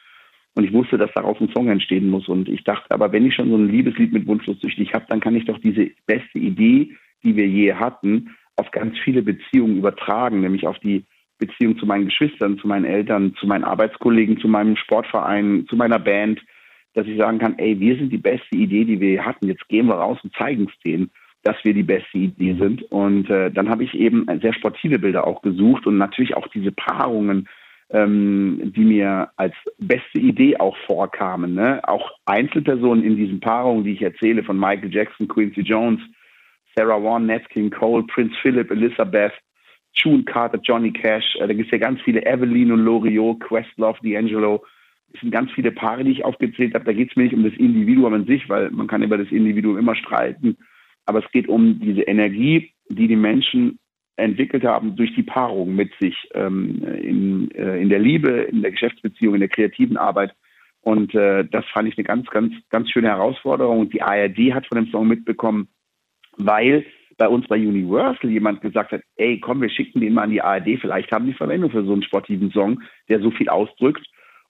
Und 0.55 0.63
ich 0.63 0.71
wusste, 0.71 0.97
dass 0.97 1.11
daraus 1.13 1.39
ein 1.41 1.51
Song 1.53 1.67
entstehen 1.67 2.09
muss. 2.09 2.29
Und 2.29 2.47
ich 2.47 2.63
dachte, 2.63 2.91
aber 2.91 3.11
wenn 3.11 3.25
ich 3.25 3.35
schon 3.35 3.49
so 3.49 3.57
ein 3.57 3.67
Liebeslied 3.67 4.13
mit 4.13 4.25
Wunschlos 4.25 4.61
süchtig 4.61 4.93
habe, 4.93 5.05
dann 5.09 5.19
kann 5.19 5.35
ich 5.35 5.45
doch 5.45 5.59
diese 5.59 5.91
beste 6.05 6.39
Idee, 6.39 6.95
die 7.23 7.35
wir 7.35 7.47
je 7.47 7.73
hatten, 7.73 8.35
auf 8.55 8.71
ganz 8.71 8.97
viele 8.99 9.21
Beziehungen 9.21 9.77
übertragen, 9.77 10.41
nämlich 10.41 10.65
auf 10.65 10.79
die 10.79 11.03
Beziehung 11.45 11.77
zu 11.77 11.85
meinen 11.85 12.05
Geschwistern, 12.05 12.57
zu 12.57 12.67
meinen 12.67 12.85
Eltern, 12.85 13.35
zu 13.39 13.47
meinen 13.47 13.63
Arbeitskollegen, 13.63 14.39
zu 14.39 14.47
meinem 14.47 14.75
Sportverein, 14.75 15.65
zu 15.69 15.75
meiner 15.75 15.99
Band, 15.99 16.41
dass 16.93 17.07
ich 17.07 17.17
sagen 17.17 17.39
kann, 17.39 17.57
ey, 17.57 17.79
wir 17.79 17.95
sind 17.95 18.11
die 18.11 18.17
beste 18.17 18.55
Idee, 18.55 18.85
die 18.85 18.99
wir 18.99 19.25
hatten. 19.25 19.47
Jetzt 19.47 19.67
gehen 19.67 19.87
wir 19.87 19.95
raus 19.95 20.19
und 20.23 20.35
zeigen 20.35 20.67
es 20.69 20.79
denen, 20.83 21.09
dass 21.43 21.55
wir 21.63 21.73
die 21.73 21.83
beste 21.83 22.17
Idee 22.17 22.55
sind. 22.59 22.83
Und 22.91 23.29
äh, 23.29 23.51
dann 23.51 23.69
habe 23.69 23.83
ich 23.83 23.93
eben 23.93 24.25
sehr 24.41 24.53
sportive 24.53 24.99
Bilder 24.99 25.25
auch 25.25 25.41
gesucht 25.41 25.87
und 25.87 25.97
natürlich 25.97 26.35
auch 26.35 26.47
diese 26.47 26.71
Paarungen, 26.71 27.47
ähm, 27.89 28.73
die 28.75 28.85
mir 28.85 29.29
als 29.35 29.53
beste 29.77 30.19
Idee 30.19 30.57
auch 30.57 30.77
vorkamen. 30.85 31.53
Ne? 31.55 31.81
Auch 31.87 32.11
Einzelpersonen 32.25 33.03
in 33.03 33.17
diesen 33.17 33.39
Paarungen, 33.39 33.83
die 33.83 33.93
ich 33.93 34.01
erzähle, 34.01 34.43
von 34.43 34.59
Michael 34.59 34.93
Jackson, 34.93 35.27
Quincy 35.27 35.61
Jones, 35.61 35.99
Sarah 36.75 37.01
Vaughan, 37.01 37.25
Nat 37.25 37.49
King 37.49 37.69
Cole, 37.69 38.03
Prince 38.03 38.35
Philip, 38.41 38.71
Elizabeth, 38.71 39.33
June 39.93 40.23
Carter, 40.23 40.59
Johnny 40.63 40.91
Cash, 40.91 41.35
äh, 41.35 41.47
da 41.47 41.53
gibt 41.53 41.67
es 41.67 41.71
ja 41.71 41.77
ganz 41.77 42.01
viele, 42.01 42.25
Evelyn 42.25 42.71
und 42.71 42.79
Loriot, 42.79 43.39
Questlove, 43.41 43.99
D'Angelo. 44.01 44.61
Es 45.13 45.21
sind 45.21 45.31
ganz 45.31 45.51
viele 45.51 45.71
Paare, 45.71 46.03
die 46.03 46.11
ich 46.11 46.25
aufgezählt 46.25 46.73
habe. 46.73 46.85
Da 46.85 46.93
geht 46.93 47.11
es 47.11 47.15
mir 47.15 47.23
nicht 47.23 47.35
um 47.35 47.43
das 47.43 47.53
Individuum 47.53 48.13
an 48.13 48.25
sich, 48.25 48.49
weil 48.49 48.71
man 48.71 48.87
kann 48.87 49.03
über 49.03 49.17
das 49.17 49.31
Individuum 49.31 49.77
immer 49.77 49.95
streiten. 49.95 50.57
Aber 51.05 51.23
es 51.23 51.31
geht 51.31 51.47
um 51.47 51.79
diese 51.79 52.01
Energie, 52.01 52.71
die 52.89 53.07
die 53.07 53.15
Menschen 53.15 53.79
entwickelt 54.15 54.63
haben 54.63 54.95
durch 54.95 55.13
die 55.15 55.23
Paarung 55.23 55.75
mit 55.75 55.91
sich 55.99 56.15
ähm, 56.33 56.83
in, 56.83 57.51
äh, 57.51 57.81
in 57.81 57.89
der 57.89 57.99
Liebe, 57.99 58.29
in 58.29 58.61
der 58.61 58.71
Geschäftsbeziehung, 58.71 59.35
in 59.35 59.39
der 59.41 59.49
kreativen 59.49 59.97
Arbeit. 59.97 60.33
Und 60.81 61.15
äh, 61.15 61.45
das 61.45 61.65
fand 61.73 61.87
ich 61.87 61.97
eine 61.97 62.03
ganz, 62.03 62.27
ganz, 62.29 62.53
ganz 62.69 62.89
schöne 62.89 63.07
Herausforderung. 63.07 63.79
Und 63.79 63.93
die 63.93 64.01
ARD 64.01 64.53
hat 64.53 64.67
von 64.67 64.77
dem 64.77 64.91
Song 64.91 65.07
mitbekommen, 65.07 65.67
weil 66.37 66.85
bei 67.17 67.27
uns 67.27 67.47
bei 67.47 67.57
Universal 67.57 68.29
jemand 68.29 68.61
gesagt 68.61 68.91
hat, 68.91 69.01
ey, 69.15 69.39
komm, 69.39 69.61
wir 69.61 69.69
schicken 69.69 70.01
den 70.01 70.13
mal 70.13 70.23
an 70.23 70.31
die 70.31 70.41
ARD, 70.41 70.79
vielleicht 70.79 71.11
haben 71.11 71.25
die 71.25 71.33
Verwendung 71.33 71.71
für 71.71 71.83
so 71.83 71.93
einen 71.93 72.03
sportiven 72.03 72.51
Song, 72.51 72.81
der 73.09 73.19
so 73.19 73.31
viel 73.31 73.49
ausdrückt. 73.49 74.05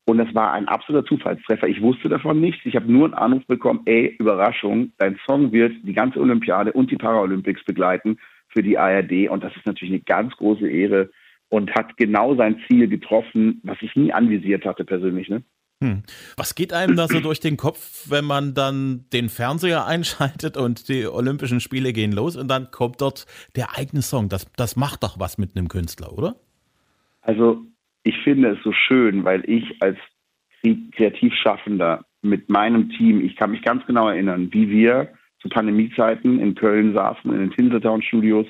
Und 0.05 0.17
das 0.17 0.33
war 0.35 0.51
ein 0.51 0.67
absoluter 0.67 1.07
Zufallstreffer. 1.07 1.67
Ich 1.67 1.81
wusste 1.81 2.09
davon 2.09 2.41
nichts. 2.41 2.65
Ich 2.65 2.75
habe 2.75 2.91
nur 2.91 3.05
einen 3.05 3.13
Anruf 3.13 3.45
bekommen, 3.47 3.81
ey, 3.85 4.15
Überraschung, 4.19 4.91
dein 4.97 5.17
Song 5.25 5.53
wird 5.53 5.73
die 5.83 5.93
ganze 5.93 6.19
Olympiade 6.19 6.73
und 6.73 6.91
die 6.91 6.97
Paralympics 6.97 7.63
begleiten 7.63 8.17
für 8.49 8.61
die 8.61 8.77
ARD. 8.77 9.29
Und 9.29 9.43
das 9.43 9.55
ist 9.55 9.65
natürlich 9.65 9.93
eine 9.93 10.03
ganz 10.03 10.35
große 10.35 10.69
Ehre 10.69 11.09
und 11.49 11.73
hat 11.73 11.95
genau 11.97 12.35
sein 12.35 12.59
Ziel 12.67 12.87
getroffen, 12.87 13.61
was 13.63 13.77
ich 13.81 13.95
nie 13.95 14.11
anvisiert 14.11 14.65
hatte 14.65 14.83
persönlich. 14.83 15.29
Ne? 15.29 15.43
Hm. 15.83 16.03
Was 16.37 16.55
geht 16.55 16.71
einem 16.71 16.95
da 16.95 17.09
so 17.09 17.19
durch 17.19 17.41
den 17.41 17.57
Kopf, 17.57 18.09
wenn 18.09 18.23
man 18.23 18.53
dann 18.53 19.03
den 19.11 19.27
Fernseher 19.27 19.85
einschaltet 19.85 20.55
und 20.55 20.87
die 20.87 21.05
Olympischen 21.05 21.59
Spiele 21.59 21.91
gehen 21.91 22.13
los 22.13 22.37
und 22.37 22.47
dann 22.47 22.71
kommt 22.71 23.01
dort 23.01 23.25
der 23.57 23.77
eigene 23.77 24.01
Song? 24.01 24.29
Das, 24.29 24.49
das 24.55 24.77
macht 24.77 25.03
doch 25.03 25.19
was 25.19 25.37
mit 25.37 25.57
einem 25.57 25.67
Künstler, 25.67 26.17
oder? 26.17 26.35
Also 27.21 27.65
ich 28.03 28.15
finde 28.23 28.51
es 28.51 28.63
so 28.63 28.71
schön, 28.71 29.25
weil 29.25 29.43
ich 29.49 29.81
als 29.81 29.97
Kreativschaffender 30.95 32.05
mit 32.21 32.47
meinem 32.49 32.89
Team, 32.91 33.19
ich 33.19 33.35
kann 33.35 33.51
mich 33.51 33.61
ganz 33.61 33.85
genau 33.85 34.07
erinnern, 34.07 34.47
wie 34.53 34.69
wir 34.69 35.09
zu 35.41 35.49
Pandemiezeiten 35.49 36.39
in 36.39 36.55
Köln 36.55 36.93
saßen, 36.93 37.29
in 37.29 37.39
den 37.41 37.51
Tinseltown 37.51 38.01
Studios 38.01 38.45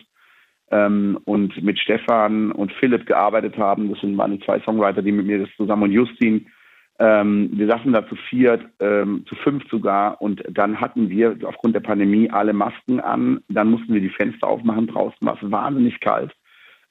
ähm, 0.69 1.17
und 1.25 1.63
mit 1.63 1.79
Stefan 1.79 2.51
und 2.51 2.71
Philipp 2.73 3.07
gearbeitet 3.07 3.57
haben. 3.57 3.89
Das 3.89 3.99
sind 4.01 4.15
meine 4.15 4.39
zwei 4.41 4.59
Songwriter, 4.59 5.01
die 5.01 5.11
mit 5.11 5.25
mir 5.25 5.39
das 5.39 5.49
zusammen 5.57 5.83
und 5.83 5.91
Justin 5.91 6.45
ähm, 6.99 7.49
wir 7.53 7.67
saßen 7.67 7.91
da 7.91 8.07
zu 8.07 8.15
viert, 8.15 8.63
ähm, 8.79 9.25
zu 9.27 9.35
fünf 9.35 9.67
sogar, 9.69 10.21
und 10.21 10.43
dann 10.49 10.79
hatten 10.79 11.09
wir 11.09 11.35
aufgrund 11.43 11.75
der 11.75 11.81
Pandemie 11.81 12.29
alle 12.29 12.53
Masken 12.53 12.99
an. 12.99 13.41
Dann 13.49 13.71
mussten 13.71 13.93
wir 13.93 14.01
die 14.01 14.09
Fenster 14.09 14.47
aufmachen. 14.47 14.87
Draußen 14.87 15.17
war 15.21 15.37
es 15.41 15.51
wahnsinnig 15.51 15.99
kalt. 15.99 16.33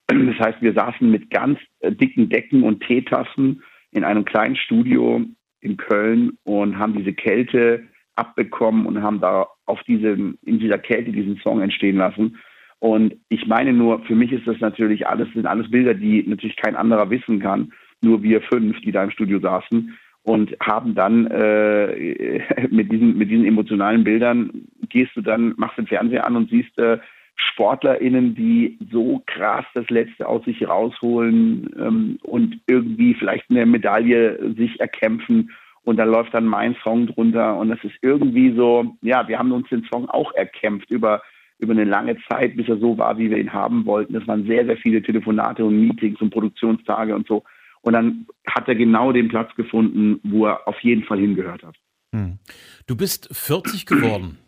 Das 0.09 0.39
heißt, 0.39 0.61
wir 0.61 0.75
saßen 0.75 1.11
mit 1.11 1.31
ganz 1.31 1.59
äh, 1.81 1.93
dicken 1.93 2.29
Decken 2.29 2.65
und 2.65 2.83
Teetassen 2.83 3.63
in 3.93 4.05
einem 4.05 4.25
kleinen 4.25 4.57
Studio 4.57 5.25
in 5.61 5.77
Köln 5.77 6.37
und 6.43 6.77
haben 6.77 6.95
diese 6.97 7.13
Kälte 7.13 7.85
abbekommen 8.17 8.85
und 8.85 9.01
haben 9.01 9.21
da 9.21 9.47
auf 9.65 9.81
diese, 9.85 10.09
in 10.09 10.59
dieser 10.59 10.79
Kälte 10.79 11.13
diesen 11.13 11.37
Song 11.39 11.63
entstehen 11.63 11.97
lassen. 11.97 12.37
Und 12.81 13.15
ich 13.29 13.47
meine 13.47 13.73
nur, 13.73 14.03
für 14.05 14.17
mich 14.17 14.33
ist 14.33 14.47
das 14.47 14.59
natürlich 14.59 15.07
alles, 15.07 15.33
sind 15.33 15.47
alles 15.47 15.71
Bilder, 15.71 15.95
die 15.95 16.25
natürlich 16.27 16.57
kein 16.57 16.77
anderer 16.77 17.09
wissen 17.11 17.39
kann 17.39 17.73
nur 18.03 18.23
wir 18.23 18.43
fünf, 18.43 18.81
die 18.81 18.93
da 18.93 19.05
im 19.05 19.11
Studio 19.11 19.39
saßen 19.41 19.97
und 20.23 20.57
haben 20.61 20.95
dann 20.95 21.27
äh, 21.27 22.41
mit 22.71 22.93
diesen 22.93 23.17
mit 23.17 23.31
diesen 23.31 23.45
emotionalen 23.45 24.05
Bildern 24.05 24.69
gehst 24.89 25.17
du 25.17 25.21
dann 25.21 25.55
machst 25.57 25.79
den 25.79 25.87
Fernseher 25.87 26.27
an 26.27 26.37
und 26.37 26.51
siehst 26.51 26.77
äh, 26.79 26.99
SportlerInnen, 27.35 28.35
die 28.35 28.79
so 28.91 29.23
krass 29.27 29.65
das 29.75 29.89
Letzte 29.89 30.29
aus 30.29 30.45
sich 30.45 30.69
rausholen 30.69 31.71
ähm, 31.79 32.19
und 32.23 32.61
irgendwie 32.67 33.15
vielleicht 33.15 33.51
eine 33.51 33.67
Medaille 33.67 34.55
sich 34.57 34.79
erkämpfen 34.81 35.51
und 35.85 35.97
da 35.97 36.05
läuft 36.05 36.35
dann 36.35 36.47
mein 36.47 36.77
Song 36.85 37.07
drunter 37.07 37.57
und 37.57 37.71
das 37.71 37.83
ist 37.83 37.97
irgendwie 38.03 38.55
so, 38.55 38.95
ja, 39.01 39.27
wir 39.27 39.39
haben 39.39 39.51
uns 39.51 39.69
den 39.71 39.85
Song 39.91 40.09
auch 40.09 40.33
erkämpft 40.35 40.91
über 40.91 41.23
über 41.59 41.73
eine 41.73 41.85
lange 41.85 42.17
Zeit, 42.29 42.57
bis 42.57 42.69
er 42.69 42.79
so 42.79 42.99
war, 42.99 43.17
wie 43.19 43.31
wir 43.31 43.39
ihn 43.39 43.53
haben 43.53 43.87
wollten. 43.87 44.15
Das 44.15 44.27
waren 44.27 44.47
sehr, 44.47 44.67
sehr 44.67 44.77
viele 44.77 45.01
Telefonate 45.01 45.65
und 45.65 45.81
Meetings 45.81 46.21
und 46.21 46.31
Produktionstage 46.31 47.15
und 47.15 47.29
so. 47.29 47.45
Und 47.83 47.93
dann 47.95 48.27
hat 48.47 48.69
er 48.69 48.75
genau 48.75 49.13
den 49.13 49.29
Platz 49.29 49.55
gefunden, 49.57 50.21
wo 50.23 50.47
er 50.47 50.67
auf 50.67 50.79
jeden 50.81 51.05
Fall 51.05 51.19
hingehört 51.19 51.63
hat. 51.63 51.77
Hm. 52.15 52.39
Du 52.87 52.97
bist 52.97 53.29
40 53.33 53.87
geworden. 53.87 54.39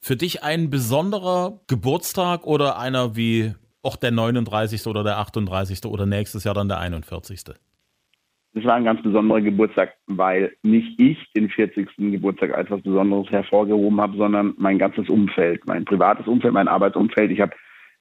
Für 0.00 0.16
dich 0.16 0.42
ein 0.44 0.70
besonderer 0.70 1.60
Geburtstag 1.66 2.46
oder 2.46 2.78
einer 2.78 3.16
wie 3.16 3.54
auch 3.82 3.96
der 3.96 4.10
39. 4.10 4.86
oder 4.86 5.02
der 5.02 5.18
38. 5.18 5.84
oder 5.86 6.06
nächstes 6.06 6.44
Jahr 6.44 6.54
dann 6.54 6.68
der 6.68 6.78
41. 6.78 7.44
Das 7.44 8.64
war 8.64 8.74
ein 8.74 8.84
ganz 8.84 9.02
besonderer 9.02 9.42
Geburtstag, 9.42 9.94
weil 10.06 10.56
nicht 10.62 10.98
ich 10.98 11.18
den 11.36 11.50
40. 11.50 11.88
Geburtstag 11.96 12.54
als 12.54 12.66
etwas 12.66 12.82
Besonderes 12.82 13.30
hervorgehoben 13.30 14.00
habe, 14.00 14.16
sondern 14.16 14.54
mein 14.56 14.78
ganzes 14.78 15.08
Umfeld, 15.08 15.66
mein 15.66 15.84
privates 15.84 16.26
Umfeld, 16.26 16.54
mein 16.54 16.68
Arbeitsumfeld. 16.68 17.30
Ich 17.30 17.40
habe 17.40 17.54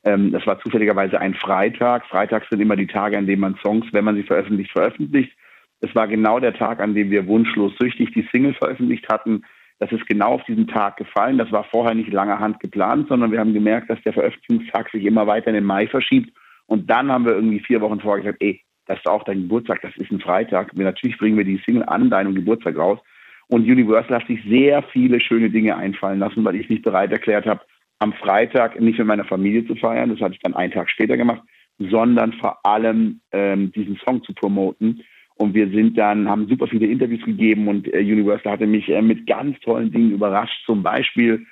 ähm, 0.06 0.32
das 0.32 0.46
war 0.46 0.60
zufälligerweise 0.60 1.20
ein 1.20 1.34
Freitag. 1.34 2.06
Freitags 2.06 2.48
sind 2.50 2.62
immer 2.62 2.76
die 2.76 2.88
Tage, 2.88 3.18
an 3.18 3.26
denen 3.26 3.42
man 3.42 3.58
Songs, 3.64 3.88
wenn 3.92 4.06
man 4.06 4.16
sie 4.16 4.24
veröffentlicht, 4.24 4.72
veröffentlicht. 4.72 5.36
Es 5.82 5.94
war 5.96 6.08
genau 6.08 6.40
der 6.40 6.54
Tag, 6.54 6.80
an 6.80 6.94
dem 6.94 7.10
wir 7.10 7.28
wunschlos 7.28 7.74
süchtig 7.80 8.14
die 8.14 8.28
Single 8.32 8.54
veröffentlicht 8.54 9.10
hatten. 9.10 9.44
Das 9.80 9.92
ist 9.92 10.06
genau 10.06 10.34
auf 10.36 10.44
diesen 10.46 10.68
Tag 10.68 10.98
gefallen. 10.98 11.38
Das 11.38 11.52
war 11.52 11.66
vorher 11.66 11.96
nicht 11.96 12.14
langer 12.14 12.40
Hand 12.40 12.60
geplant, 12.60 13.10
sondern 13.10 13.32
wir 13.32 13.40
haben 13.40 13.54
gemerkt, 13.54 13.90
dass 13.90 14.02
der 14.04 14.14
Veröffentlichungstag 14.14 14.90
sich 14.92 15.04
immer 15.04 15.28
weiter 15.28 15.48
in 15.48 15.56
den 15.56 15.66
Mai 15.66 15.88
verschiebt. 15.88 16.32
Und 16.68 16.90
dann 16.90 17.12
haben 17.12 17.26
wir 17.26 17.34
irgendwie 17.34 17.60
vier 17.60 17.82
Wochen 17.82 18.00
vorher 18.00 18.24
gesagt, 18.24 18.42
ey, 18.42 18.62
das 18.86 19.00
ist 19.00 19.08
auch 19.08 19.24
dein 19.24 19.42
Geburtstag, 19.42 19.82
das 19.82 19.96
ist 19.98 20.12
ein 20.12 20.20
Freitag. 20.20 20.72
Wir, 20.76 20.86
natürlich 20.86 21.18
bringen 21.18 21.38
wir 21.38 21.44
die 21.44 21.62
Single 21.66 21.84
an 21.88 22.10
deinem 22.10 22.36
Geburtstag 22.36 22.78
raus. 22.78 23.00
Und 23.48 23.64
Universal 23.64 24.22
hat 24.22 24.28
sich 24.28 24.42
sehr 24.48 24.84
viele 24.84 25.20
schöne 25.20 25.50
Dinge 25.50 25.76
einfallen 25.76 26.20
lassen, 26.20 26.46
weil 26.46 26.56
ich 26.56 26.70
mich 26.70 26.82
bereit 26.82 27.12
erklärt 27.12 27.46
habe, 27.46 27.62
am 28.00 28.14
Freitag 28.14 28.80
nicht 28.80 28.98
mit 28.98 29.08
meiner 29.08 29.26
Familie 29.26 29.66
zu 29.66 29.76
feiern, 29.76 30.10
das 30.10 30.20
hatte 30.20 30.36
ich 30.36 30.42
dann 30.42 30.54
einen 30.54 30.74
Tag 30.74 30.90
später 30.90 31.18
gemacht, 31.18 31.42
sondern 31.78 32.34
vor 32.34 32.58
allem 32.66 33.22
ähm, 33.32 33.72
diesen 33.72 33.98
Song 33.98 34.24
zu 34.24 34.34
promoten. 34.34 35.02
Und 35.38 35.54
wir 35.54 35.70
sind 35.70 35.98
dann, 35.98 36.30
haben 36.30 36.48
super 36.48 36.68
viele 36.68 36.86
Interviews 36.86 37.24
gegeben 37.26 37.68
und 37.68 37.94
äh, 37.94 38.00
Universal 38.00 38.54
hatte 38.54 38.68
mich 38.68 38.88
äh, 38.88 39.02
mit 39.02 39.28
ganz 39.28 39.60
tollen 39.60 39.92
Dingen 39.92 40.12
überrascht. 40.12 40.64
Zum 40.66 40.82
Beispiel, 40.82 41.46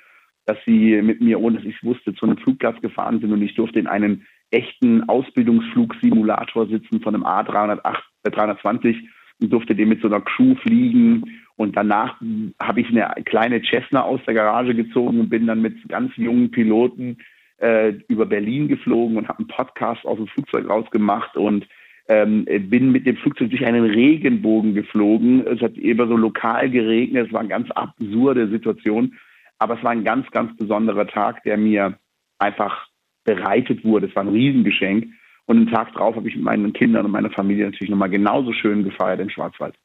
dass 0.46 0.56
sie 0.64 1.00
mit 1.02 1.20
mir, 1.20 1.40
ohne 1.40 1.56
dass 1.56 1.66
ich 1.66 1.76
es 1.76 1.84
wusste, 1.84 2.14
zu 2.14 2.24
einem 2.24 2.38
Flugplatz 2.38 2.80
gefahren 2.80 3.20
sind 3.20 3.32
und 3.32 3.42
ich 3.42 3.54
durfte 3.54 3.78
in 3.78 3.86
einen 3.86 4.26
echten 4.50 5.06
Ausbildungsflugsimulator 5.08 6.66
sitzen 6.68 7.00
von 7.02 7.14
einem 7.14 7.24
A308, 7.24 7.98
äh, 8.24 8.30
320 8.30 8.96
und 9.42 9.52
durfte 9.52 9.74
den 9.74 9.88
mit 9.88 10.00
so 10.00 10.08
einer 10.08 10.20
Crew 10.20 10.54
fliegen 10.56 11.43
und 11.56 11.76
danach 11.76 12.20
habe 12.60 12.80
ich 12.80 12.88
eine 12.88 13.22
kleine 13.24 13.62
Cessna 13.62 14.02
aus 14.02 14.20
der 14.26 14.34
Garage 14.34 14.74
gezogen 14.74 15.20
und 15.20 15.28
bin 15.28 15.46
dann 15.46 15.62
mit 15.62 15.88
ganz 15.88 16.12
jungen 16.16 16.50
Piloten 16.50 17.18
äh, 17.58 17.90
über 18.08 18.26
Berlin 18.26 18.68
geflogen 18.68 19.16
und 19.16 19.28
habe 19.28 19.38
einen 19.38 19.48
Podcast 19.48 20.04
aus 20.04 20.16
dem 20.16 20.26
Flugzeug 20.26 20.68
rausgemacht 20.68 21.36
und 21.36 21.66
ähm, 22.08 22.44
bin 22.44 22.92
mit 22.92 23.06
dem 23.06 23.16
Flugzeug 23.16 23.50
durch 23.50 23.64
einen 23.64 23.84
Regenbogen 23.84 24.74
geflogen. 24.74 25.46
Es 25.46 25.60
hat 25.60 25.76
eher 25.78 25.96
so 25.96 26.16
lokal 26.16 26.68
geregnet. 26.70 27.28
Es 27.28 27.32
war 27.32 27.40
eine 27.40 27.48
ganz 27.48 27.70
absurde 27.70 28.48
Situation. 28.48 29.14
Aber 29.58 29.78
es 29.78 29.84
war 29.84 29.92
ein 29.92 30.04
ganz, 30.04 30.30
ganz 30.30 30.54
besonderer 30.56 31.06
Tag, 31.06 31.42
der 31.44 31.56
mir 31.56 31.98
einfach 32.38 32.88
bereitet 33.24 33.84
wurde. 33.84 34.08
Es 34.08 34.16
war 34.16 34.24
ein 34.24 34.28
Riesengeschenk. 34.28 35.06
Und 35.46 35.56
einen 35.56 35.70
Tag 35.70 35.92
drauf 35.92 36.16
habe 36.16 36.28
ich 36.28 36.36
mit 36.36 36.44
meinen 36.44 36.72
Kindern 36.72 37.06
und 37.06 37.12
meiner 37.12 37.30
Familie 37.30 37.66
natürlich 37.66 37.90
nochmal 37.90 38.10
genauso 38.10 38.52
schön 38.52 38.84
gefeiert 38.84 39.20
in 39.20 39.30
Schwarzwald. 39.30 39.76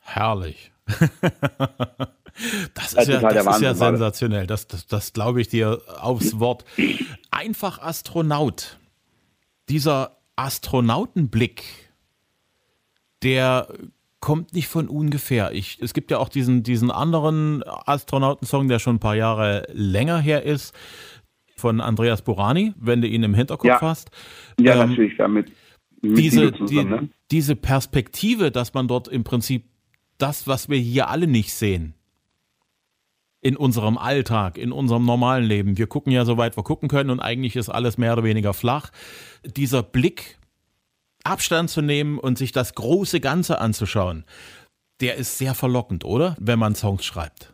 Herrlich. 0.00 0.73
das 2.74 2.94
ist, 2.94 3.08
ja, 3.08 3.20
das 3.20 3.56
ist 3.56 3.62
ja 3.62 3.74
sensationell. 3.74 4.46
Das, 4.46 4.66
das, 4.66 4.86
das 4.86 5.12
glaube 5.12 5.40
ich 5.40 5.48
dir 5.48 5.80
aufs 6.00 6.38
Wort. 6.38 6.64
Einfach 7.30 7.80
Astronaut. 7.80 8.78
Dieser 9.68 10.18
Astronautenblick, 10.36 11.64
der 13.22 13.68
kommt 14.20 14.54
nicht 14.54 14.68
von 14.68 14.88
ungefähr. 14.88 15.52
Ich, 15.52 15.78
es 15.80 15.92
gibt 15.92 16.10
ja 16.10 16.18
auch 16.18 16.28
diesen, 16.30 16.62
diesen 16.62 16.90
anderen 16.90 17.62
Astronautensong, 17.62 18.68
der 18.68 18.78
schon 18.78 18.96
ein 18.96 19.00
paar 19.00 19.16
Jahre 19.16 19.66
länger 19.72 20.18
her 20.18 20.44
ist. 20.44 20.74
von 21.56 21.80
Andreas 21.80 22.22
Burani, 22.22 22.74
wenn 22.78 23.00
du 23.00 23.06
ihn 23.06 23.22
im 23.22 23.34
Hinterkopf 23.34 23.68
ja. 23.68 23.80
hast. 23.80 24.10
Ja, 24.58 24.82
ähm, 24.82 24.90
natürlich, 24.90 25.16
damit. 25.16 25.52
Diese, 26.02 26.52
zusammen, 26.52 26.68
die, 26.68 26.84
ne? 26.84 27.08
diese 27.30 27.56
Perspektive, 27.56 28.50
dass 28.50 28.74
man 28.74 28.88
dort 28.88 29.08
im 29.08 29.24
Prinzip 29.24 29.64
das, 30.24 30.48
was 30.48 30.70
wir 30.70 30.78
hier 30.78 31.10
alle 31.10 31.26
nicht 31.26 31.52
sehen, 31.52 31.92
in 33.42 33.58
unserem 33.58 33.98
Alltag, 33.98 34.56
in 34.56 34.72
unserem 34.72 35.04
normalen 35.04 35.44
Leben. 35.44 35.76
Wir 35.76 35.86
gucken 35.86 36.12
ja 36.12 36.24
so 36.24 36.38
weit 36.38 36.56
wir 36.56 36.64
gucken 36.64 36.88
können 36.88 37.10
und 37.10 37.20
eigentlich 37.20 37.56
ist 37.56 37.68
alles 37.68 37.98
mehr 37.98 38.14
oder 38.14 38.24
weniger 38.24 38.54
flach. 38.54 38.90
Dieser 39.44 39.82
Blick, 39.82 40.38
Abstand 41.24 41.68
zu 41.68 41.82
nehmen 41.82 42.18
und 42.18 42.38
sich 42.38 42.52
das 42.52 42.74
große 42.74 43.20
Ganze 43.20 43.60
anzuschauen, 43.60 44.24
der 45.02 45.16
ist 45.16 45.36
sehr 45.36 45.52
verlockend, 45.52 46.06
oder? 46.06 46.36
Wenn 46.40 46.58
man 46.58 46.74
Songs 46.74 47.04
schreibt. 47.04 47.52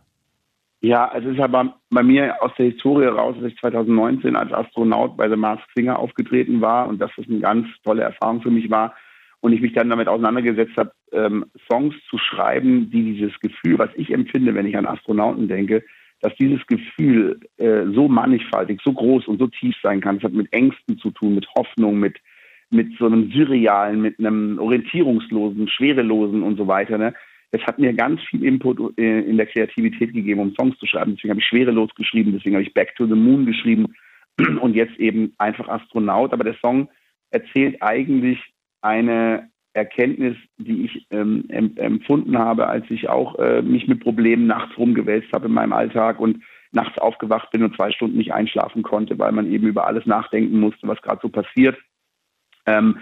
Ja, 0.80 1.10
es 1.12 1.24
ist 1.24 1.40
aber 1.40 1.74
bei 1.90 2.04
mir 2.04 2.40
aus 2.40 2.52
der 2.56 2.70
Historie 2.70 3.06
heraus, 3.06 3.34
dass 3.40 3.50
ich 3.50 3.58
2019 3.58 4.36
als 4.36 4.52
Astronaut 4.52 5.16
bei 5.16 5.28
The 5.28 5.34
Mars 5.34 5.60
Singer 5.74 5.98
aufgetreten 5.98 6.60
war 6.60 6.86
und 6.86 7.00
dass 7.00 7.10
das 7.16 7.26
eine 7.26 7.40
ganz 7.40 7.66
tolle 7.82 8.02
Erfahrung 8.02 8.42
für 8.42 8.50
mich 8.52 8.70
war 8.70 8.94
und 9.40 9.52
ich 9.52 9.60
mich 9.60 9.72
dann 9.72 9.90
damit 9.90 10.08
auseinandergesetzt 10.08 10.76
habe, 10.76 10.92
ähm, 11.12 11.46
Songs 11.70 11.94
zu 12.08 12.18
schreiben, 12.18 12.90
die 12.90 13.14
dieses 13.14 13.38
Gefühl, 13.40 13.78
was 13.78 13.90
ich 13.96 14.12
empfinde, 14.12 14.54
wenn 14.54 14.66
ich 14.66 14.76
an 14.76 14.86
Astronauten 14.86 15.48
denke, 15.48 15.82
dass 16.20 16.34
dieses 16.36 16.66
Gefühl 16.66 17.40
äh, 17.56 17.86
so 17.94 18.08
mannigfaltig, 18.08 18.80
so 18.84 18.92
groß 18.92 19.26
und 19.26 19.38
so 19.38 19.46
tief 19.46 19.74
sein 19.82 20.00
kann. 20.00 20.18
Es 20.18 20.22
hat 20.22 20.34
mit 20.34 20.52
Ängsten 20.52 20.98
zu 20.98 21.10
tun, 21.10 21.34
mit 21.34 21.46
Hoffnung, 21.56 21.98
mit 21.98 22.18
mit 22.72 22.96
so 22.98 23.06
einem 23.06 23.32
surrealen, 23.32 24.00
mit 24.00 24.20
einem 24.20 24.56
orientierungslosen, 24.60 25.66
schwerelosen 25.66 26.44
und 26.44 26.56
so 26.56 26.68
weiter. 26.68 26.98
Ne? 26.98 27.14
es 27.52 27.62
hat 27.62 27.78
mir 27.78 27.92
ganz 27.92 28.20
viel 28.22 28.44
Input 28.44 28.96
äh, 28.98 29.20
in 29.20 29.36
der 29.36 29.46
Kreativität 29.46 30.12
gegeben, 30.12 30.40
um 30.40 30.54
Songs 30.54 30.78
zu 30.78 30.86
schreiben. 30.86 31.14
Deswegen 31.16 31.30
habe 31.30 31.40
ich 31.40 31.46
schwerelos 31.46 31.90
geschrieben, 31.94 32.32
deswegen 32.32 32.54
habe 32.54 32.62
ich 32.62 32.74
Back 32.74 32.94
to 32.96 33.06
the 33.06 33.14
Moon 33.14 33.44
geschrieben 33.44 33.86
und 34.60 34.74
jetzt 34.74 34.96
eben 34.98 35.34
einfach 35.38 35.68
Astronaut. 35.68 36.32
Aber 36.32 36.44
der 36.44 36.56
Song 36.60 36.88
erzählt 37.30 37.76
eigentlich 37.80 38.38
eine 38.82 39.50
Erkenntnis, 39.72 40.36
die 40.58 40.84
ich 40.84 41.06
ähm, 41.10 41.44
empfunden 41.48 42.38
habe, 42.38 42.66
als 42.66 42.84
ich 42.90 43.08
auch 43.08 43.38
äh, 43.38 43.62
mich 43.62 43.86
mit 43.86 44.00
Problemen 44.00 44.46
nachts 44.46 44.76
rumgewälzt 44.76 45.32
habe 45.32 45.46
in 45.46 45.52
meinem 45.52 45.72
Alltag 45.72 46.18
und 46.18 46.42
nachts 46.72 46.98
aufgewacht 46.98 47.50
bin 47.50 47.62
und 47.62 47.76
zwei 47.76 47.90
Stunden 47.92 48.18
nicht 48.18 48.32
einschlafen 48.32 48.82
konnte, 48.82 49.18
weil 49.18 49.32
man 49.32 49.50
eben 49.50 49.66
über 49.66 49.86
alles 49.86 50.06
nachdenken 50.06 50.58
musste, 50.58 50.88
was 50.88 51.00
gerade 51.02 51.20
so 51.22 51.28
passiert. 51.28 51.78
Ähm, 52.66 52.98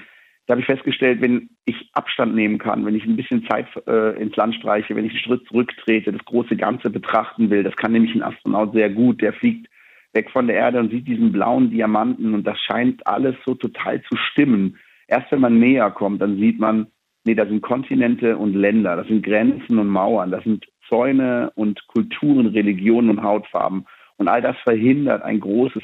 da 0.46 0.52
habe 0.52 0.62
ich 0.62 0.66
festgestellt, 0.66 1.20
wenn 1.20 1.50
ich 1.66 1.90
Abstand 1.92 2.34
nehmen 2.34 2.56
kann, 2.58 2.86
wenn 2.86 2.94
ich 2.94 3.04
ein 3.04 3.16
bisschen 3.16 3.46
Zeit 3.48 3.66
äh, 3.86 4.18
ins 4.20 4.34
Land 4.36 4.54
streiche, 4.54 4.96
wenn 4.96 5.04
ich 5.04 5.12
einen 5.12 5.20
Schritt 5.20 5.46
zurücktrete, 5.46 6.10
das 6.10 6.24
große 6.24 6.56
Ganze 6.56 6.88
betrachten 6.88 7.50
will, 7.50 7.62
das 7.62 7.76
kann 7.76 7.92
nämlich 7.92 8.14
ein 8.14 8.22
Astronaut 8.22 8.72
sehr 8.72 8.88
gut, 8.88 9.20
der 9.20 9.34
fliegt 9.34 9.68
weg 10.14 10.30
von 10.30 10.46
der 10.46 10.56
Erde 10.56 10.80
und 10.80 10.90
sieht 10.90 11.06
diesen 11.06 11.32
blauen 11.32 11.70
Diamanten 11.70 12.32
und 12.32 12.46
das 12.46 12.58
scheint 12.60 13.06
alles 13.06 13.36
so 13.44 13.54
total 13.54 14.00
zu 14.02 14.16
stimmen. 14.16 14.78
Erst 15.08 15.32
wenn 15.32 15.40
man 15.40 15.58
näher 15.58 15.90
kommt, 15.90 16.22
dann 16.22 16.36
sieht 16.36 16.60
man, 16.60 16.86
nee, 17.24 17.34
da 17.34 17.46
sind 17.46 17.62
Kontinente 17.62 18.36
und 18.36 18.54
Länder, 18.54 18.94
das 18.94 19.08
sind 19.08 19.24
Grenzen 19.24 19.78
und 19.78 19.88
Mauern, 19.88 20.30
das 20.30 20.44
sind 20.44 20.66
Zäune 20.88 21.50
und 21.54 21.86
Kulturen, 21.88 22.46
Religionen 22.46 23.10
und 23.10 23.22
Hautfarben. 23.22 23.86
Und 24.16 24.28
all 24.28 24.42
das 24.42 24.56
verhindert 24.64 25.22
ein 25.22 25.40
großes 25.40 25.82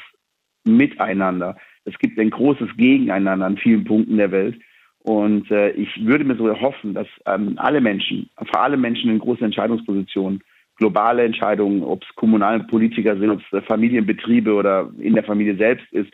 Miteinander. 0.63 1.57
Es 1.85 1.97
gibt 1.99 2.19
ein 2.19 2.29
großes 2.29 2.69
Gegeneinander 2.77 3.45
an 3.45 3.57
vielen 3.57 3.83
Punkten 3.83 4.17
der 4.17 4.31
Welt. 4.31 4.59
Und 4.99 5.51
äh, 5.51 5.69
ich 5.71 6.03
würde 6.03 6.23
mir 6.25 6.35
so 6.35 6.49
hoffen, 6.59 6.95
dass 6.95 7.07
ähm, 7.27 7.53
alle 7.57 7.79
Menschen, 7.79 8.29
vor 8.51 8.61
allem 8.61 8.81
Menschen 8.81 9.11
in 9.11 9.19
großen 9.19 9.45
Entscheidungspositionen, 9.45 10.43
globale 10.77 11.23
Entscheidungen, 11.23 11.83
ob 11.83 12.03
es 12.03 12.15
kommunale 12.15 12.63
Politiker 12.63 13.15
sind, 13.17 13.29
ob 13.29 13.41
es 13.51 13.65
Familienbetriebe 13.65 14.53
oder 14.53 14.89
in 14.97 15.13
der 15.13 15.23
Familie 15.23 15.55
selbst 15.55 15.85
ist, 15.93 16.11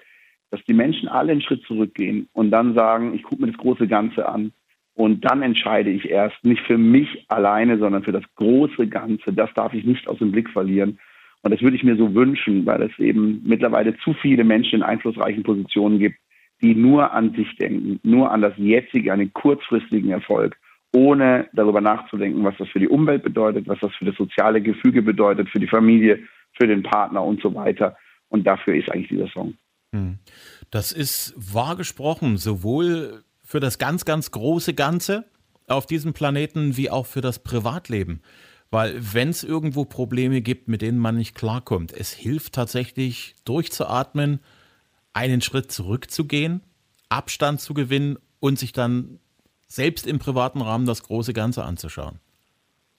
dass 0.52 0.64
die 0.66 0.74
Menschen 0.74 1.08
alle 1.08 1.32
einen 1.32 1.42
Schritt 1.42 1.64
zurückgehen 1.66 2.28
und 2.34 2.52
dann 2.52 2.76
sagen, 2.76 3.14
ich 3.16 3.24
gucke 3.24 3.42
mir 3.42 3.52
das 3.52 3.58
große 3.58 3.88
Ganze 3.88 4.28
an. 4.28 4.52
Und 4.94 5.24
dann 5.24 5.42
entscheide 5.42 5.90
ich 5.90 6.10
erst, 6.10 6.44
nicht 6.44 6.62
für 6.68 6.78
mich 6.78 7.26
alleine, 7.30 7.80
sondern 7.80 8.04
für 8.04 8.12
das 8.12 8.26
große 8.36 8.88
Ganze. 8.88 9.32
Das 9.32 9.52
darf 9.54 9.74
ich 9.74 9.86
nicht 9.86 10.08
aus 10.08 10.20
dem 10.20 10.34
Blick 10.34 10.50
verlieren. 10.50 11.00
Und 11.42 11.52
das 11.52 11.62
würde 11.62 11.78
ich 11.78 11.84
mir 11.84 11.96
so 11.96 12.14
wünschen, 12.14 12.66
weil 12.66 12.84
es 12.84 13.00
eben 13.00 13.42
mittlerweile 13.46 13.98
zu 14.00 14.14
viele 14.14 14.44
Menschen 14.44 14.76
in 14.76 14.84
einflussreichen 14.84 15.44
Positionen 15.44 15.98
gibt, 15.98 16.18
die 16.62 16.76
nur 16.76 17.12
an 17.14 17.34
sich 17.34 17.56
denken, 17.58 18.00
nur 18.04 18.32
an 18.32 18.42
das 18.42 18.54
jetzige, 18.58 19.12
an 19.12 19.20
den 19.20 19.34
kurzfristigen 19.34 20.12
Erfolg, 20.12 20.58
ohne 20.94 21.48
darüber 21.54 21.82
nachzudenken, 21.82 22.44
was 22.44 22.58
das 22.58 22.68
für 22.68 22.80
die 22.80 22.90
Umwelt 22.90 23.24
bedeutet, 23.24 23.68
was 23.68 23.80
das 23.80 23.96
für 23.96 24.06
das 24.06 24.16
soziale 24.16 24.62
Gefüge 24.62 25.02
bedeutet, 25.02 25.50
für 25.50 25.60
die 25.60 25.68
Familie, 25.68 26.20
für 26.54 26.68
den 26.68 26.84
Partner 26.84 27.24
und 27.24 27.42
so 27.42 27.56
weiter. 27.56 27.98
Und 28.30 28.46
dafür 28.46 28.76
ist 28.76 28.92
eigentlich 28.92 29.08
dieser 29.08 29.30
Song. 29.30 29.56
Hm. 29.94 30.20
Das 30.70 30.92
ist 30.92 31.34
wahr 31.36 31.76
gesprochen, 31.76 32.38
sowohl 32.38 33.24
für 33.44 33.60
das 33.60 33.78
ganz, 33.78 34.06
ganz 34.06 34.32
große 34.32 34.74
Ganze 34.74 35.26
auf 35.68 35.86
diesem 35.86 36.14
Planeten 36.14 36.78
wie 36.78 36.90
auch 36.90 37.06
für 37.06 37.22
das 37.22 37.40
Privatleben. 37.40 38.22
Weil 38.70 38.96
wenn 39.14 39.30
es 39.30 39.44
irgendwo 39.44 39.84
Probleme 39.84 40.42
gibt, 40.42 40.70
mit 40.70 40.82
denen 40.82 40.98
man 40.98 41.18
nicht 41.18 41.36
klarkommt, 41.36 41.92
es 41.92 42.14
hilft 42.14 42.54
tatsächlich 42.54 43.36
durchzuatmen, 43.44 44.40
einen 45.12 45.42
Schritt 45.42 45.72
zurückzugehen, 45.74 46.62
Abstand 47.10 47.60
zu 47.60 47.74
gewinnen 47.74 48.18
und 48.40 48.58
sich 48.58 48.72
dann 48.72 49.20
selbst 49.68 50.08
im 50.08 50.20
privaten 50.20 50.62
Rahmen 50.62 50.86
das 50.86 51.04
große 51.04 51.34
Ganze 51.34 51.66
anzuschauen. 51.66 52.20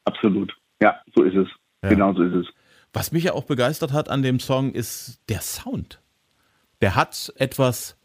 Absolut. 0.04 0.54
Ja, 0.82 1.00
so 1.14 1.22
ist 1.22 1.36
es. 1.36 1.48
Ja. 1.82 1.88
Genau 1.88 2.12
so 2.12 2.22
ist 2.22 2.34
es. 2.34 2.46
Was 2.92 3.12
mich 3.12 3.24
ja 3.24 3.32
auch 3.32 3.44
begeistert 3.44 3.92
hat 3.92 4.10
an 4.10 4.22
dem 4.22 4.40
Song 4.40 4.72
ist 4.72 5.22
der 5.30 5.40
Sound. 5.40 6.01
Der 6.82 6.96
hat 6.96 7.32
etwas 7.36 7.96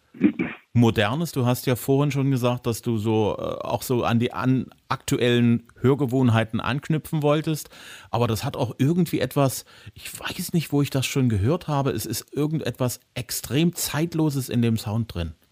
Modernes. 0.73 1.31
Du 1.31 1.47
hast 1.47 1.65
ja 1.65 1.75
vorhin 1.75 2.11
schon 2.11 2.29
gesagt, 2.29 2.67
dass 2.67 2.83
du 2.83 2.97
so 2.97 3.35
äh, 3.37 3.41
auch 3.41 3.81
so 3.81 4.03
an 4.03 4.19
die 4.19 4.31
an 4.31 4.67
aktuellen 4.87 5.63
Hörgewohnheiten 5.81 6.61
anknüpfen 6.61 7.23
wolltest. 7.23 7.69
Aber 8.11 8.27
das 8.27 8.45
hat 8.45 8.55
auch 8.55 8.75
irgendwie 8.77 9.19
etwas, 9.19 9.65
ich 9.95 10.07
weiß 10.19 10.53
nicht, 10.53 10.71
wo 10.71 10.83
ich 10.83 10.91
das 10.91 11.07
schon 11.07 11.27
gehört 11.27 11.67
habe. 11.67 11.89
Es 11.89 12.05
ist 12.05 12.31
irgendetwas 12.35 13.01
extrem 13.15 13.73
Zeitloses 13.73 14.47
in 14.47 14.61
dem 14.61 14.77
Sound 14.77 15.13
drin. 15.13 15.33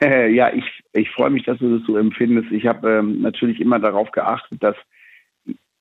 Ja, 0.00 0.52
ich, 0.52 0.64
ich 0.92 1.08
freue 1.10 1.30
mich, 1.30 1.44
dass 1.44 1.58
du 1.58 1.78
das 1.78 1.86
so 1.86 1.96
empfindest. 1.96 2.50
Ich 2.50 2.66
habe 2.66 2.90
ähm, 2.90 3.22
natürlich 3.22 3.58
immer 3.60 3.78
darauf 3.78 4.10
geachtet, 4.10 4.62
dass 4.62 4.76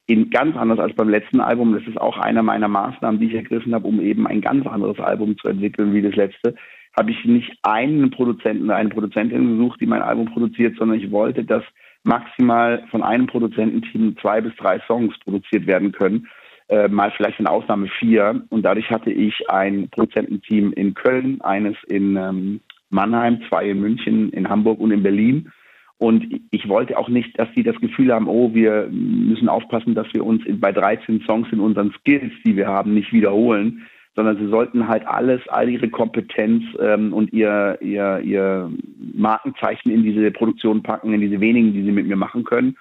in 0.06 0.30
ganz 0.30 0.56
anders 0.58 0.80
als 0.80 0.96
beim 0.96 1.10
letzten 1.10 1.40
Album. 1.40 1.74
Das 1.74 1.88
ist 1.88 2.00
auch 2.00 2.18
einer 2.18 2.44
meiner 2.44 2.68
Maßnahmen, 2.68 3.20
die 3.20 3.28
ich 3.28 3.36
ergriffen 3.36 3.74
habe, 3.74 3.88
um 3.88 4.02
eben 4.02 4.28
ein 4.28 4.42
ganz 4.42 4.68
anderes 4.68 5.00
Album 5.00 5.38
zu 5.38 5.48
entwickeln 5.48 5.94
wie 5.94 6.02
das 6.02 6.16
letzte 6.16 6.56
habe 6.98 7.12
ich 7.12 7.26
nicht 7.26 7.52
einen 7.64 8.12
Produzenten 8.12 8.66
oder 8.66 8.76
eine 8.76 8.90
Produzentin 8.90 9.58
gesucht, 9.58 9.82
die 9.82 9.88
mein 9.88 10.02
Album 10.02 10.26
produziert, 10.32 10.78
sondern 10.78 11.00
ich 11.00 11.12
wollte, 11.12 11.44
dass 11.44 11.64
maximal 12.04 12.86
von 12.92 13.02
einem 13.02 13.28
Produzententeam 13.28 14.16
zwei 14.22 14.42
bis 14.42 14.56
drei 14.58 14.80
Songs 14.88 15.18
produziert 15.20 15.66
werden 15.66 15.92
können. 15.92 16.28
Äh, 16.70 16.88
mal 16.88 17.12
vielleicht 17.12 17.40
in 17.40 17.48
Ausnahme 17.48 17.88
vier. 18.00 18.44
Und 18.50 18.64
dadurch 18.64 18.90
hatte 18.90 19.12
ich 19.12 19.50
ein 19.50 19.90
Produzententeam 19.90 20.74
in 20.74 20.94
Köln, 20.94 21.42
eines 21.42 21.76
in 21.88 22.16
ähm, 22.16 22.62
Mannheim, 22.90 23.42
zwei 23.50 23.70
in 23.70 23.82
München, 23.82 24.30
in 24.32 24.48
Hamburg 24.48 24.80
und 24.80 24.92
in 24.92 25.04
Berlin. 25.04 25.52
Und 25.98 26.42
ich 26.52 26.68
wollte 26.68 26.98
auch 26.98 27.08
nicht, 27.08 27.38
dass 27.40 27.48
die 27.56 27.64
das 27.64 27.80
Gefühl 27.80 28.12
haben, 28.12 28.28
oh, 28.28 28.54
wir 28.54 28.90
müssen 28.92 29.48
aufpassen, 29.48 29.96
dass 29.96 30.12
wir 30.14 30.26
uns 30.26 30.44
bei 30.60 30.72
13 30.72 31.22
Songs 31.22 31.48
in 31.52 31.60
unseren 31.60 31.92
Skills, 32.00 32.34
die 32.46 32.56
wir 32.56 32.68
haben, 32.68 32.94
nicht 32.94 33.14
wiederholen, 33.14 33.88
sondern 34.16 34.38
sie 34.38 34.48
sollten 34.48 34.88
halt 34.88 35.08
alles, 35.08 35.42
all 35.48 35.70
ihre 35.70 35.90
Kompetenz 35.90 36.64
ähm, 36.80 37.14
und 37.14 37.34
ihr, 37.34 37.78
ihr, 37.82 38.20
ihr 38.20 38.72
Markenzeichen 39.14 39.92
in 39.92 40.04
diese 40.04 40.30
Produktion 40.32 40.84
packen, 40.84 41.14
in 41.14 41.22
diese 41.22 41.40
wenigen, 41.40 41.74
die 41.74 41.84
sie 41.84 41.92
mit 41.92 42.08
mir 42.08 42.16
machen 42.16 42.44
können, 42.44 42.76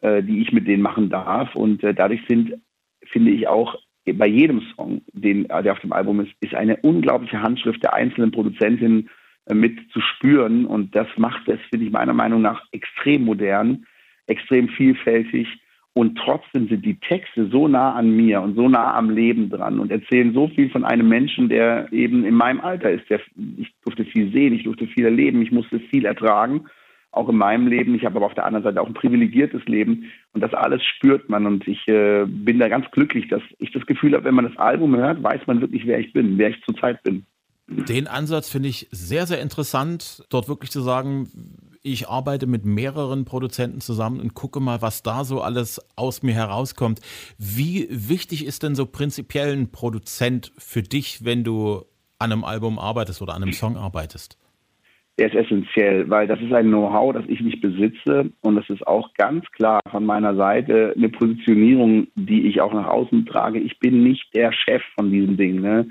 äh, 0.00 0.22
die 0.22 0.40
ich 0.42 0.52
mit 0.52 0.68
denen 0.68 0.82
machen 0.82 1.10
darf. 1.10 1.54
Und 1.54 1.82
äh, 1.82 1.94
dadurch 1.94 2.20
sind, 2.28 2.54
finde 3.04 3.30
ich 3.30 3.48
auch, 3.48 3.76
bei 4.14 4.26
jedem 4.26 4.62
Song, 4.74 5.02
den, 5.12 5.44
der 5.48 5.72
auf 5.72 5.80
dem 5.80 5.92
Album 5.92 6.20
ist, 6.20 6.32
ist 6.40 6.54
eine 6.54 6.78
unglaubliche 6.78 7.42
Handschrift 7.42 7.82
der 7.82 7.94
einzelnen 7.94 8.30
Produzentin 8.30 9.00
äh, 9.00 9.08
mit 9.54 9.90
zu 9.92 10.00
spüren. 10.00 10.66
Und 10.66 10.94
das 10.94 11.08
macht 11.16 11.48
es, 11.48 11.60
finde 11.70 11.86
ich 11.86 11.92
meiner 11.92 12.14
Meinung 12.14 12.42
nach, 12.42 12.62
extrem 12.72 13.24
modern, 13.24 13.86
extrem 14.26 14.68
vielfältig 14.68 15.48
und 15.98 16.16
trotzdem 16.16 16.68
sind 16.68 16.84
die 16.84 17.00
Texte 17.00 17.48
so 17.50 17.66
nah 17.66 17.94
an 17.94 18.14
mir 18.14 18.40
und 18.40 18.54
so 18.54 18.68
nah 18.68 18.94
am 18.94 19.10
Leben 19.10 19.50
dran 19.50 19.80
und 19.80 19.90
erzählen 19.90 20.32
so 20.32 20.46
viel 20.46 20.70
von 20.70 20.84
einem 20.84 21.08
Menschen, 21.08 21.48
der 21.48 21.92
eben 21.92 22.24
in 22.24 22.36
meinem 22.36 22.60
Alter 22.60 22.92
ist. 22.92 23.10
Der, 23.10 23.20
ich 23.56 23.74
durfte 23.84 24.04
viel 24.04 24.30
sehen, 24.30 24.54
ich 24.54 24.62
durfte 24.62 24.86
viel 24.86 25.06
erleben, 25.06 25.42
ich 25.42 25.50
musste 25.50 25.80
viel 25.80 26.04
ertragen, 26.04 26.66
auch 27.10 27.28
in 27.28 27.36
meinem 27.36 27.66
Leben. 27.66 27.96
Ich 27.96 28.04
habe 28.04 28.14
aber 28.14 28.26
auf 28.26 28.34
der 28.34 28.44
anderen 28.44 28.62
Seite 28.62 28.80
auch 28.80 28.86
ein 28.86 28.94
privilegiertes 28.94 29.64
Leben 29.64 30.04
und 30.34 30.40
das 30.40 30.54
alles 30.54 30.84
spürt 30.84 31.28
man. 31.28 31.46
Und 31.46 31.66
ich 31.66 31.88
äh, 31.88 32.26
bin 32.28 32.60
da 32.60 32.68
ganz 32.68 32.88
glücklich, 32.92 33.26
dass 33.26 33.42
ich 33.58 33.72
das 33.72 33.84
Gefühl 33.84 34.14
habe, 34.14 34.24
wenn 34.24 34.36
man 34.36 34.46
das 34.46 34.56
Album 34.56 34.94
hört, 34.94 35.20
weiß 35.20 35.48
man 35.48 35.60
wirklich, 35.60 35.84
wer 35.84 35.98
ich 35.98 36.12
bin, 36.12 36.38
wer 36.38 36.50
ich 36.50 36.62
zurzeit 36.62 37.02
bin. 37.02 37.26
Den 37.68 38.06
Ansatz 38.06 38.48
finde 38.48 38.70
ich 38.70 38.88
sehr, 38.90 39.26
sehr 39.26 39.42
interessant, 39.42 40.24
dort 40.30 40.48
wirklich 40.48 40.70
zu 40.70 40.80
sagen, 40.80 41.28
ich 41.82 42.08
arbeite 42.08 42.46
mit 42.46 42.64
mehreren 42.64 43.24
Produzenten 43.24 43.80
zusammen 43.80 44.20
und 44.20 44.34
gucke 44.34 44.58
mal, 44.58 44.80
was 44.80 45.02
da 45.02 45.24
so 45.24 45.42
alles 45.42 45.80
aus 45.94 46.22
mir 46.22 46.34
herauskommt. 46.34 47.00
Wie 47.38 47.86
wichtig 47.90 48.46
ist 48.46 48.62
denn 48.62 48.74
so 48.74 48.86
prinzipiell 48.86 49.52
ein 49.52 49.70
Produzent 49.70 50.52
für 50.56 50.82
dich, 50.82 51.24
wenn 51.24 51.44
du 51.44 51.82
an 52.18 52.32
einem 52.32 52.44
Album 52.44 52.78
arbeitest 52.78 53.20
oder 53.20 53.34
an 53.34 53.42
einem 53.42 53.52
Song 53.52 53.76
arbeitest? 53.76 54.38
Der 55.18 55.26
ist 55.26 55.34
essentiell, 55.34 56.08
weil 56.08 56.26
das 56.26 56.40
ist 56.40 56.52
ein 56.52 56.68
Know-how, 56.68 57.12
das 57.12 57.24
ich 57.26 57.40
nicht 57.40 57.60
besitze 57.60 58.30
und 58.40 58.56
das 58.56 58.68
ist 58.70 58.86
auch 58.86 59.12
ganz 59.14 59.44
klar 59.50 59.80
von 59.90 60.06
meiner 60.06 60.36
Seite 60.36 60.94
eine 60.96 61.08
Positionierung, 61.08 62.06
die 62.14 62.46
ich 62.48 62.60
auch 62.60 62.72
nach 62.72 62.86
außen 62.86 63.26
trage. 63.26 63.58
Ich 63.58 63.78
bin 63.78 64.04
nicht 64.04 64.32
der 64.34 64.52
Chef 64.52 64.82
von 64.94 65.10
diesem 65.10 65.36
Ding. 65.36 65.60
Ne? 65.60 65.88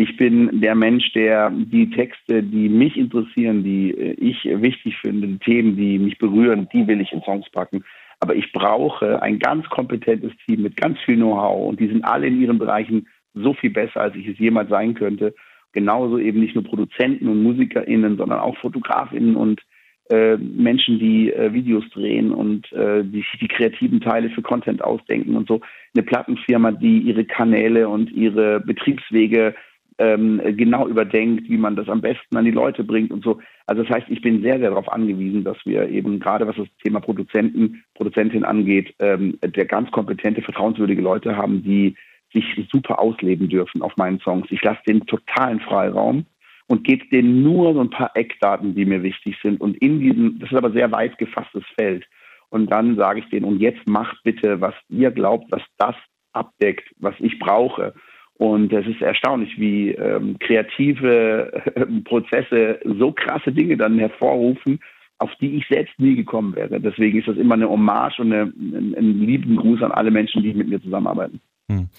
Ich 0.00 0.16
bin 0.16 0.62
der 0.62 0.74
Mensch, 0.74 1.12
der 1.12 1.50
die 1.50 1.90
Texte, 1.90 2.42
die 2.42 2.70
mich 2.70 2.96
interessieren, 2.96 3.62
die 3.62 3.92
ich 3.92 4.42
wichtig 4.46 4.96
finde, 4.96 5.26
die 5.26 5.38
Themen, 5.40 5.76
die 5.76 5.98
mich 5.98 6.16
berühren, 6.16 6.66
die 6.72 6.86
will 6.86 7.02
ich 7.02 7.12
in 7.12 7.20
Songs 7.20 7.50
packen. 7.50 7.84
Aber 8.18 8.34
ich 8.34 8.50
brauche 8.50 9.20
ein 9.20 9.38
ganz 9.38 9.68
kompetentes 9.68 10.32
Team 10.46 10.62
mit 10.62 10.78
ganz 10.78 10.98
viel 11.00 11.16
Know-how 11.16 11.68
und 11.68 11.80
die 11.80 11.88
sind 11.88 12.02
alle 12.02 12.28
in 12.28 12.40
ihren 12.40 12.58
Bereichen 12.58 13.08
so 13.34 13.52
viel 13.52 13.68
besser, 13.68 14.00
als 14.00 14.16
ich 14.16 14.26
es 14.26 14.38
jemals 14.38 14.70
sein 14.70 14.94
könnte. 14.94 15.34
Genauso 15.72 16.16
eben 16.16 16.40
nicht 16.40 16.54
nur 16.54 16.64
Produzenten 16.64 17.28
und 17.28 17.42
MusikerInnen, 17.42 18.16
sondern 18.16 18.40
auch 18.40 18.56
FotografInnen 18.56 19.36
und 19.36 19.60
äh, 20.08 20.38
Menschen, 20.38 20.98
die 20.98 21.30
äh, 21.30 21.52
Videos 21.52 21.84
drehen 21.90 22.32
und 22.32 22.72
äh, 22.72 23.04
die 23.04 23.22
die 23.38 23.48
kreativen 23.48 24.00
Teile 24.00 24.30
für 24.30 24.40
Content 24.40 24.82
ausdenken 24.82 25.36
und 25.36 25.46
so. 25.46 25.60
Eine 25.94 26.04
Plattenfirma, 26.04 26.72
die 26.72 27.00
ihre 27.00 27.26
Kanäle 27.26 27.86
und 27.86 28.10
ihre 28.10 28.60
Betriebswege 28.60 29.54
ähm, 30.00 30.40
genau 30.56 30.88
überdenkt, 30.88 31.48
wie 31.48 31.58
man 31.58 31.76
das 31.76 31.88
am 31.88 32.00
besten 32.00 32.36
an 32.36 32.46
die 32.46 32.50
Leute 32.50 32.82
bringt 32.82 33.10
und 33.10 33.22
so. 33.22 33.38
Also 33.66 33.82
das 33.82 33.94
heißt, 33.94 34.06
ich 34.08 34.22
bin 34.22 34.40
sehr, 34.40 34.58
sehr 34.58 34.70
darauf 34.70 34.90
angewiesen, 34.90 35.44
dass 35.44 35.58
wir 35.66 35.88
eben 35.88 36.18
gerade 36.18 36.46
was 36.46 36.56
das 36.56 36.68
Thema 36.82 37.00
Produzenten, 37.00 37.84
Produzentin 37.94 38.44
angeht, 38.44 38.94
ähm, 38.98 39.38
der 39.44 39.66
ganz 39.66 39.90
kompetente, 39.90 40.40
vertrauenswürdige 40.40 41.02
Leute 41.02 41.36
haben, 41.36 41.62
die 41.62 41.94
sich 42.32 42.44
super 42.72 42.98
ausleben 42.98 43.48
dürfen 43.50 43.82
auf 43.82 43.94
meinen 43.96 44.20
Songs. 44.20 44.46
Ich 44.50 44.62
lasse 44.62 44.80
den 44.88 45.04
totalen 45.06 45.60
Freiraum 45.60 46.24
und 46.66 46.84
gebe 46.84 47.06
denen 47.08 47.42
nur 47.42 47.74
so 47.74 47.80
ein 47.80 47.90
paar 47.90 48.12
Eckdaten, 48.14 48.74
die 48.74 48.86
mir 48.86 49.02
wichtig 49.02 49.36
sind. 49.42 49.60
Und 49.60 49.76
in 49.78 50.00
diesem, 50.00 50.38
das 50.38 50.50
ist 50.50 50.56
aber 50.56 50.72
sehr 50.72 50.90
weit 50.92 51.18
gefasstes 51.18 51.64
Feld. 51.78 52.06
Und 52.48 52.72
dann 52.72 52.96
sage 52.96 53.20
ich 53.20 53.28
denen, 53.28 53.44
und 53.44 53.60
jetzt 53.60 53.86
macht 53.86 54.16
bitte, 54.24 54.60
was 54.60 54.74
ihr 54.88 55.10
glaubt, 55.10 55.46
was 55.50 55.62
das 55.76 55.96
abdeckt, 56.32 56.88
was 56.98 57.14
ich 57.18 57.38
brauche. 57.38 57.92
Und 58.40 58.72
es 58.72 58.86
ist 58.86 59.02
erstaunlich, 59.02 59.58
wie 59.58 59.90
ähm, 59.90 60.38
kreative 60.38 61.52
äh, 61.74 61.84
Prozesse 62.04 62.80
so 62.98 63.12
krasse 63.12 63.52
Dinge 63.52 63.76
dann 63.76 63.98
hervorrufen, 63.98 64.80
auf 65.18 65.28
die 65.42 65.58
ich 65.58 65.66
selbst 65.68 65.92
nie 66.00 66.16
gekommen 66.16 66.56
wäre. 66.56 66.80
Deswegen 66.80 67.18
ist 67.18 67.28
das 67.28 67.36
immer 67.36 67.52
eine 67.52 67.68
Hommage 67.68 68.18
und 68.18 68.32
eine, 68.32 68.44
ein, 68.44 68.94
ein 68.96 69.20
lieben 69.20 69.56
Gruß 69.56 69.82
an 69.82 69.92
alle 69.92 70.10
Menschen, 70.10 70.42
die 70.42 70.54
mit 70.54 70.68
mir 70.68 70.80
zusammenarbeiten. 70.80 71.38
Hm. 71.70 71.90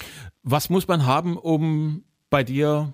Was 0.42 0.72
muss 0.72 0.88
man 0.88 1.06
haben, 1.06 1.38
um 1.38 2.06
bei 2.32 2.44
dir 2.44 2.92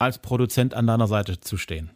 als 0.00 0.20
Produzent 0.20 0.74
an 0.74 0.88
deiner 0.88 1.06
Seite 1.06 1.38
zu 1.38 1.56
stehen? 1.56 1.90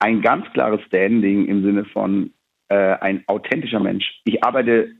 Ein 0.00 0.22
ganz 0.22 0.44
klares 0.54 0.80
Standing 0.88 1.46
im 1.46 1.62
Sinne 1.62 1.84
von 1.84 2.32
äh, 2.66 2.74
ein 2.74 3.22
authentischer 3.28 3.78
Mensch. 3.78 4.22
Ich 4.24 4.42
arbeite 4.42 4.90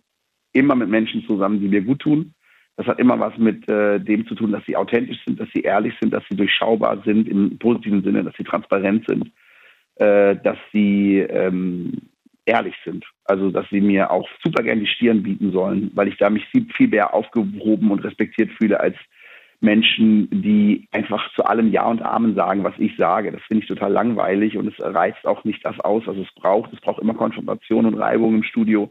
immer 0.53 0.77
mit 0.77 0.89
Menschen 0.89 1.25
zusammen, 1.27 1.59
die 1.59 1.67
mir 1.67 1.83
gut 1.83 1.99
tun 1.99 2.33
das 2.77 2.87
hat 2.87 2.99
immer 2.99 3.19
was 3.19 3.37
mit 3.39 3.69
äh, 3.71 3.99
dem 3.99 4.27
zu 4.27 4.35
tun, 4.35 4.53
dass 4.53 4.65
sie 4.67 4.77
authentisch 4.77 5.19
sind, 5.25 5.41
dass 5.41 5.49
sie 5.55 5.63
ehrlich 5.63 5.95
sind, 6.01 6.13
dass 6.13 6.25
sie 6.29 6.37
durchschaubar 6.37 7.03
sind 7.05 7.27
im 7.27 7.59
positiven 7.59 8.03
Sinne, 8.03 8.23
dass 8.23 8.35
sie 8.37 8.45
transparent 8.45 9.07
sind, 9.09 9.33
äh, 9.97 10.37
dass 10.37 10.59
sie 10.73 11.19
ähm, 11.19 11.93
ehrlich 12.45 12.75
sind. 12.85 13.05
Also, 13.25 13.51
dass 13.51 13.67
sie 13.71 13.81
mir 13.81 14.11
auch 14.11 14.29
super 14.45 14.63
gerne 14.63 14.83
die 14.83 14.87
Stirn 14.87 15.23
bieten 15.23 15.53
sollen, 15.53 15.91
weil 15.95 16.09
ich 16.09 16.19
da 16.19 16.29
mich 16.29 16.45
viel, 16.47 16.67
viel 16.77 16.89
mehr 16.89 17.15
aufgehoben 17.15 17.91
und 17.91 18.05
respektiert 18.05 18.51
fühle 18.53 18.79
als 18.79 18.97
Menschen, 19.61 20.29
die 20.31 20.87
einfach 20.93 21.33
zu 21.35 21.45
allem 21.45 21.73
Ja 21.73 21.87
und 21.87 22.03
Amen 22.03 22.35
sagen, 22.35 22.63
was 22.63 22.75
ich 22.79 22.95
sage. 22.99 23.33
Das 23.33 23.41
finde 23.49 23.63
ich 23.63 23.69
total 23.69 23.91
langweilig 23.91 24.59
und 24.59 24.69
es 24.69 24.75
reizt 24.79 25.27
auch 25.27 25.45
nicht 25.45 25.65
das 25.65 25.81
aus, 25.81 26.03
was 26.07 26.17
es 26.19 26.31
braucht. 26.35 26.75
Es 26.75 26.81
braucht 26.81 27.01
immer 27.01 27.15
Konfrontation 27.15 27.87
und 27.87 27.95
Reibung 27.95 28.35
im 28.35 28.43
Studio 28.43 28.91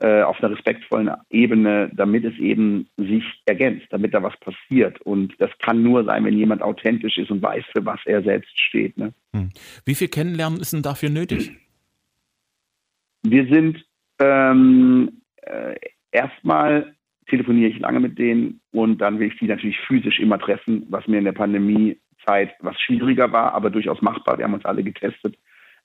äh, 0.00 0.22
auf 0.22 0.40
einer 0.40 0.54
respektvollen 0.54 1.10
Ebene, 1.28 1.90
damit 1.92 2.24
es 2.24 2.36
eben 2.38 2.88
sich 2.96 3.24
ergänzt, 3.46 3.86
damit 3.90 4.14
da 4.14 4.22
was 4.22 4.36
passiert. 4.38 5.00
Und 5.00 5.34
das 5.38 5.50
kann 5.58 5.82
nur 5.82 6.04
sein, 6.04 6.24
wenn 6.24 6.38
jemand 6.38 6.62
authentisch 6.62 7.18
ist 7.18 7.32
und 7.32 7.42
weiß, 7.42 7.64
für 7.72 7.84
was 7.84 7.98
er 8.04 8.22
selbst 8.22 8.56
steht. 8.60 8.96
Ne? 8.96 9.12
Hm. 9.32 9.50
Wie 9.84 9.96
viel 9.96 10.06
Kennenlernen 10.06 10.60
ist 10.60 10.72
denn 10.72 10.82
dafür 10.82 11.10
nötig? 11.10 11.50
Wir 13.22 13.46
sind 13.46 13.84
ähm, 14.20 15.20
äh, 15.42 15.74
erstmal 16.12 16.94
telefoniere 17.28 17.70
ich 17.70 17.80
lange 17.80 17.98
mit 17.98 18.18
denen 18.18 18.60
und 18.70 18.98
dann 18.98 19.18
will 19.18 19.28
ich 19.28 19.38
die 19.38 19.46
natürlich 19.46 19.80
physisch 19.80 20.20
immer 20.20 20.38
treffen, 20.38 20.86
was 20.88 21.06
mir 21.08 21.18
in 21.18 21.24
der 21.24 21.32
Pandemiezeit 21.32 22.54
was 22.60 22.80
schwieriger 22.80 23.32
war, 23.32 23.52
aber 23.52 23.68
durchaus 23.68 24.00
machbar. 24.00 24.38
Wir 24.38 24.44
haben 24.44 24.54
uns 24.54 24.64
alle 24.64 24.84
getestet, 24.84 25.36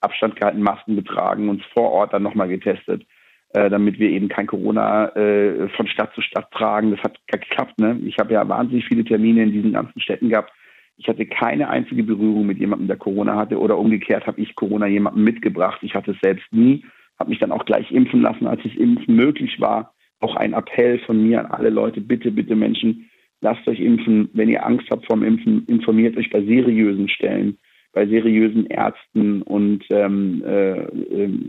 Abstand 0.01 0.35
gehalten, 0.35 0.61
Masken 0.61 0.95
getragen, 0.95 1.49
uns 1.49 1.63
vor 1.73 1.89
Ort 1.91 2.13
dann 2.13 2.23
nochmal 2.23 2.47
getestet 2.47 3.05
äh, 3.53 3.69
damit 3.69 3.99
wir 3.99 4.09
eben 4.09 4.29
kein 4.29 4.47
Corona 4.47 5.15
äh, 5.15 5.69
von 5.69 5.87
Stadt 5.87 6.13
zu 6.15 6.21
Stadt 6.21 6.51
tragen. 6.51 6.91
Das 6.91 7.01
hat 7.01 7.19
geklappt. 7.27 7.79
Ne? 7.79 7.99
Ich 8.05 8.17
habe 8.17 8.33
ja 8.33 8.47
wahnsinnig 8.47 8.85
viele 8.85 9.03
Termine 9.03 9.43
in 9.43 9.51
diesen 9.51 9.73
ganzen 9.73 9.99
Städten 10.01 10.29
gehabt. 10.29 10.51
Ich 10.97 11.07
hatte 11.07 11.25
keine 11.25 11.69
einzige 11.69 12.03
Berührung 12.03 12.45
mit 12.45 12.59
jemandem, 12.59 12.87
der 12.87 12.97
Corona 12.97 13.35
hatte 13.35 13.59
oder 13.59 13.77
umgekehrt 13.77 14.27
habe 14.27 14.41
ich 14.41 14.55
Corona 14.55 14.87
jemandem 14.87 15.23
mitgebracht. 15.23 15.79
Ich 15.81 15.95
hatte 15.95 16.11
es 16.11 16.17
selbst 16.21 16.51
nie, 16.51 16.85
habe 17.19 17.29
mich 17.29 17.39
dann 17.39 17.51
auch 17.51 17.65
gleich 17.65 17.91
impfen 17.91 18.21
lassen, 18.21 18.47
als 18.47 18.63
es 18.65 18.75
impfen 18.75 19.15
möglich 19.15 19.59
war. 19.59 19.93
Auch 20.19 20.35
ein 20.35 20.53
Appell 20.53 20.99
von 20.99 21.21
mir 21.21 21.39
an 21.39 21.47
alle 21.47 21.69
Leute, 21.69 21.99
bitte, 21.99 22.31
bitte 22.31 22.55
Menschen, 22.55 23.09
lasst 23.41 23.67
euch 23.67 23.79
impfen. 23.79 24.29
Wenn 24.33 24.49
ihr 24.49 24.65
Angst 24.65 24.87
habt 24.89 25.05
vom 25.05 25.23
Impfen, 25.23 25.65
informiert 25.67 26.15
euch 26.17 26.29
bei 26.29 26.41
seriösen 26.41 27.09
Stellen, 27.09 27.57
bei 27.91 28.07
seriösen 28.07 28.67
Ärzten 28.67 29.41
und 29.41 29.83
ähm, 29.89 30.43
äh, 30.45 30.79
äh, 30.79 31.39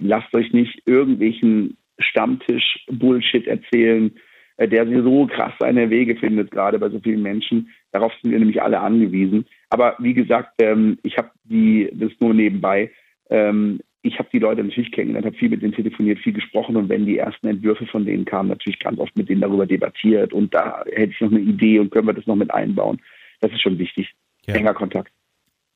lasst 0.00 0.34
euch 0.34 0.52
nicht 0.52 0.82
irgendwelchen 0.86 1.76
Stammtisch-Bullshit 1.98 3.46
erzählen, 3.46 4.12
äh, 4.56 4.68
der 4.68 4.86
so 5.02 5.26
krass 5.26 5.52
seine 5.58 5.90
Wege 5.90 6.16
findet, 6.16 6.50
gerade 6.50 6.78
bei 6.78 6.88
so 6.88 7.00
vielen 7.00 7.22
Menschen. 7.22 7.70
Darauf 7.92 8.12
sind 8.20 8.30
wir 8.30 8.38
nämlich 8.38 8.62
alle 8.62 8.80
angewiesen. 8.80 9.46
Aber 9.68 9.96
wie 9.98 10.14
gesagt, 10.14 10.52
ähm, 10.60 10.98
ich 11.02 11.16
habe 11.16 11.30
die, 11.44 11.90
das 11.92 12.12
nur 12.20 12.34
nebenbei, 12.34 12.90
ähm, 13.30 13.80
ich 14.02 14.18
habe 14.18 14.28
die 14.32 14.38
Leute 14.38 14.64
natürlich 14.64 14.92
kennengelernt, 14.92 15.26
habe 15.26 15.36
viel 15.36 15.50
mit 15.50 15.62
denen 15.62 15.74
telefoniert, 15.74 16.18
viel 16.20 16.32
gesprochen 16.32 16.76
und 16.76 16.88
wenn 16.88 17.04
die 17.04 17.18
ersten 17.18 17.46
Entwürfe 17.48 17.86
von 17.86 18.06
denen 18.06 18.24
kamen, 18.24 18.48
natürlich 18.48 18.78
ganz 18.78 18.98
oft 18.98 19.14
mit 19.16 19.28
denen 19.28 19.42
darüber 19.42 19.66
debattiert 19.66 20.32
und 20.32 20.54
da 20.54 20.84
hätte 20.92 21.12
ich 21.12 21.20
noch 21.20 21.30
eine 21.30 21.40
Idee 21.40 21.78
und 21.78 21.90
können 21.90 22.06
wir 22.06 22.14
das 22.14 22.26
noch 22.26 22.36
mit 22.36 22.52
einbauen. 22.52 23.00
Das 23.40 23.52
ist 23.52 23.60
schon 23.60 23.78
wichtig. 23.78 24.10
Ja. 24.46 24.54
Enger 24.54 24.74
Kontakt. 24.74 25.12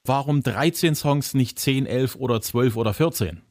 Warum 0.06 0.42
13 0.42 0.94
Songs, 0.94 1.34
nicht 1.34 1.58
10, 1.58 1.87
11 1.87 2.16
oder 2.16 2.40
12 2.40 2.76
oder 2.76 2.94
14? 2.94 3.42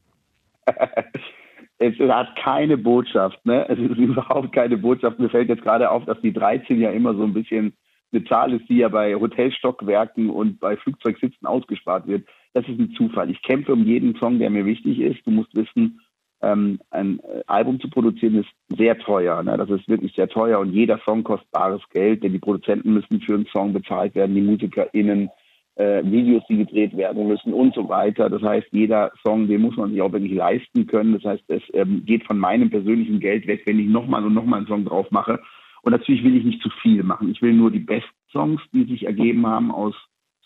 es 1.77 1.99
hat 1.99 2.35
keine 2.35 2.77
Botschaft, 2.77 3.45
ne? 3.45 3.67
Es 3.69 3.79
ist 3.79 3.97
überhaupt 3.97 4.53
keine 4.53 4.77
Botschaft. 4.77 5.19
Mir 5.19 5.29
fällt 5.29 5.49
jetzt 5.49 5.63
gerade 5.63 5.89
auf, 5.89 6.05
dass 6.05 6.19
die 6.21 6.33
13 6.33 6.79
ja 6.79 6.91
immer 6.91 7.13
so 7.15 7.23
ein 7.23 7.33
bisschen 7.33 7.73
eine 8.11 8.23
Zahl 8.25 8.53
ist, 8.53 8.69
die 8.69 8.77
ja 8.77 8.89
bei 8.89 9.15
Hotelstockwerken 9.15 10.29
und 10.29 10.59
bei 10.59 10.77
Flugzeugsitzen 10.77 11.47
ausgespart 11.47 12.07
wird. 12.07 12.27
Das 12.53 12.67
ist 12.67 12.79
ein 12.79 12.93
Zufall. 12.95 13.31
Ich 13.31 13.41
kämpfe 13.41 13.73
um 13.73 13.83
jeden 13.83 14.15
Song, 14.15 14.39
der 14.39 14.49
mir 14.49 14.65
wichtig 14.65 14.99
ist. 14.99 15.25
Du 15.25 15.31
musst 15.31 15.55
wissen, 15.55 15.99
ähm, 16.43 16.79
ein 16.91 17.19
Album 17.47 17.79
zu 17.79 17.89
produzieren 17.89 18.35
ist 18.35 18.77
sehr 18.77 18.97
teuer. 18.99 19.41
Ne? 19.41 19.57
Das 19.57 19.69
ist 19.69 19.87
wirklich 19.87 20.13
sehr 20.13 20.27
teuer 20.27 20.59
und 20.59 20.73
jeder 20.73 20.99
Song 21.05 21.23
kostet 21.23 21.49
bares 21.51 21.81
Geld, 21.89 22.23
denn 22.23 22.33
die 22.33 22.39
Produzenten 22.39 22.93
müssen 22.93 23.21
für 23.21 23.33
einen 23.33 23.47
Song 23.47 23.73
bezahlt 23.73 24.13
werden, 24.13 24.35
die 24.35 24.41
MusikerInnen 24.41 25.29
äh, 25.75 26.03
Videos, 26.03 26.43
die 26.47 26.57
gedreht 26.57 26.95
werden 26.95 27.27
müssen 27.27 27.53
und 27.53 27.73
so 27.73 27.89
weiter. 27.89 28.29
Das 28.29 28.41
heißt, 28.41 28.67
jeder 28.71 29.11
Song, 29.25 29.47
den 29.47 29.61
muss 29.61 29.75
man 29.75 29.91
sich 29.91 30.01
auch 30.01 30.11
wirklich 30.11 30.33
leisten 30.33 30.85
können. 30.85 31.13
Das 31.13 31.23
heißt, 31.23 31.43
es 31.47 31.63
ähm, 31.73 32.03
geht 32.05 32.25
von 32.25 32.37
meinem 32.37 32.69
persönlichen 32.69 33.19
Geld 33.19 33.47
weg, 33.47 33.63
wenn 33.65 33.79
ich 33.79 33.87
nochmal 33.87 34.23
und 34.25 34.33
nochmal 34.33 34.59
einen 34.59 34.67
Song 34.67 34.85
drauf 34.85 35.09
mache. 35.11 35.39
Und 35.81 35.91
natürlich 35.91 36.23
will 36.23 36.37
ich 36.37 36.45
nicht 36.45 36.61
zu 36.61 36.69
viel 36.81 37.03
machen. 37.03 37.31
Ich 37.31 37.41
will 37.41 37.53
nur 37.53 37.71
die 37.71 37.79
besten 37.79 38.09
Songs, 38.31 38.61
die 38.71 38.85
sich 38.85 39.05
ergeben 39.05 39.45
haben 39.47 39.71
aus 39.71 39.95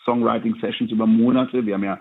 Songwriting-Sessions 0.06 0.92
über 0.92 1.06
Monate. 1.06 1.66
Wir 1.66 1.76
haben 1.76 1.84
ja 1.84 2.00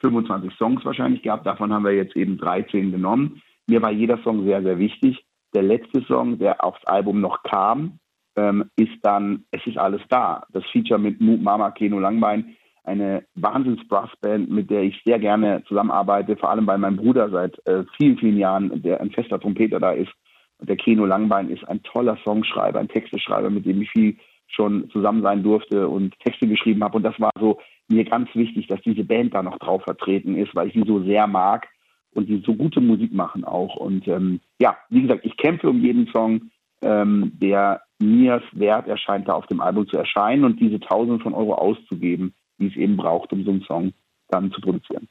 25 0.00 0.52
Songs 0.56 0.84
wahrscheinlich 0.84 1.22
gehabt. 1.22 1.46
Davon 1.46 1.72
haben 1.72 1.84
wir 1.84 1.92
jetzt 1.92 2.16
eben 2.16 2.38
13 2.38 2.92
genommen. 2.92 3.42
Mir 3.66 3.82
war 3.82 3.90
jeder 3.90 4.18
Song 4.22 4.44
sehr, 4.44 4.62
sehr 4.62 4.78
wichtig. 4.78 5.24
Der 5.54 5.62
letzte 5.62 6.02
Song, 6.02 6.38
der 6.38 6.64
aufs 6.64 6.84
Album 6.84 7.20
noch 7.20 7.42
kam, 7.42 7.98
ähm, 8.36 8.70
ist 8.76 8.98
dann 9.02 9.44
Es 9.50 9.66
ist 9.66 9.78
alles 9.78 10.00
da. 10.08 10.46
Das 10.52 10.64
Feature 10.66 11.00
mit 11.00 11.20
Mama 11.20 11.70
Keno 11.72 11.98
Langbein 11.98 12.56
eine 12.88 13.24
Wahnsinns-Brassband, 13.34 14.50
mit 14.50 14.70
der 14.70 14.82
ich 14.82 15.00
sehr 15.04 15.18
gerne 15.18 15.62
zusammenarbeite, 15.68 16.36
vor 16.36 16.50
allem 16.50 16.66
bei 16.66 16.76
meinem 16.76 16.96
Bruder 16.96 17.30
seit 17.30 17.56
äh, 17.66 17.84
vielen, 17.96 18.18
vielen 18.18 18.38
Jahren, 18.38 18.82
der 18.82 19.00
ein 19.00 19.10
fester 19.10 19.38
Trompeter 19.38 19.78
da 19.78 19.92
ist. 19.92 20.10
Und 20.58 20.68
der 20.68 20.76
Keno 20.76 21.06
Langbein 21.06 21.50
ist 21.50 21.68
ein 21.68 21.82
toller 21.82 22.18
Songschreiber, 22.24 22.80
ein 22.80 22.88
Texteschreiber, 22.88 23.50
mit 23.50 23.66
dem 23.66 23.82
ich 23.82 23.90
viel 23.90 24.16
schon 24.48 24.88
zusammen 24.90 25.22
sein 25.22 25.42
durfte 25.42 25.88
und 25.88 26.18
Texte 26.20 26.48
geschrieben 26.48 26.82
habe. 26.82 26.96
Und 26.96 27.02
das 27.04 27.20
war 27.20 27.30
so 27.38 27.60
mir 27.88 28.04
ganz 28.04 28.28
wichtig, 28.34 28.66
dass 28.66 28.80
diese 28.82 29.04
Band 29.04 29.34
da 29.34 29.42
noch 29.42 29.58
drauf 29.58 29.82
vertreten 29.82 30.36
ist, 30.36 30.54
weil 30.54 30.68
ich 30.68 30.74
sie 30.74 30.84
so 30.86 31.02
sehr 31.04 31.26
mag 31.26 31.68
und 32.14 32.28
die 32.28 32.42
so 32.44 32.54
gute 32.54 32.80
Musik 32.80 33.12
machen 33.12 33.44
auch. 33.44 33.76
Und 33.76 34.08
ähm, 34.08 34.40
ja, 34.58 34.76
wie 34.88 35.02
gesagt, 35.02 35.24
ich 35.24 35.36
kämpfe 35.36 35.68
um 35.68 35.80
jeden 35.80 36.08
Song, 36.08 36.50
ähm, 36.82 37.32
der 37.40 37.82
mir 38.00 38.42
wert 38.52 38.88
erscheint, 38.88 39.28
da 39.28 39.34
auf 39.34 39.46
dem 39.46 39.60
Album 39.60 39.86
zu 39.88 39.96
erscheinen 39.96 40.44
und 40.44 40.60
diese 40.60 40.80
Tausende 40.80 41.22
von 41.22 41.34
Euro 41.34 41.54
auszugeben, 41.54 42.34
die 42.58 42.68
es 42.68 42.76
eben 42.76 42.96
braucht, 42.96 43.32
um 43.32 43.44
so 43.44 43.50
einen 43.50 43.62
Song 43.62 43.92
dann 44.28 44.50
zu 44.52 44.60
produzieren. 44.60 45.08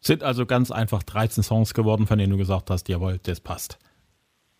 Sind 0.00 0.22
also 0.22 0.46
ganz 0.46 0.70
einfach 0.70 1.02
13 1.02 1.42
Songs 1.42 1.74
geworden, 1.74 2.06
von 2.06 2.18
denen 2.18 2.32
du 2.32 2.38
gesagt 2.38 2.70
hast, 2.70 2.88
jawohl, 2.88 3.18
das 3.22 3.40
passt. 3.40 3.78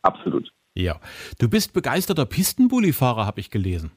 Absolut. 0.03 0.53
Ja. 0.75 1.01
Du 1.39 1.49
bist 1.49 1.73
begeisterter 1.73 2.27
Pistenbully-Fahrer, 2.27 3.27
habe 3.27 3.41
ich 3.41 3.51
gelesen. 3.51 3.91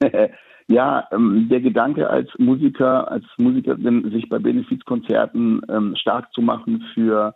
ja, 0.68 1.06
ähm, 1.12 1.48
der 1.50 1.60
Gedanke 1.60 2.08
als 2.08 2.28
Musiker, 2.38 3.10
als 3.10 3.24
Musikerin, 3.36 4.10
sich 4.10 4.28
bei 4.28 4.38
Benefizkonzerten 4.38 5.60
ähm, 5.68 5.94
stark 5.96 6.32
zu 6.32 6.40
machen 6.40 6.84
für 6.94 7.34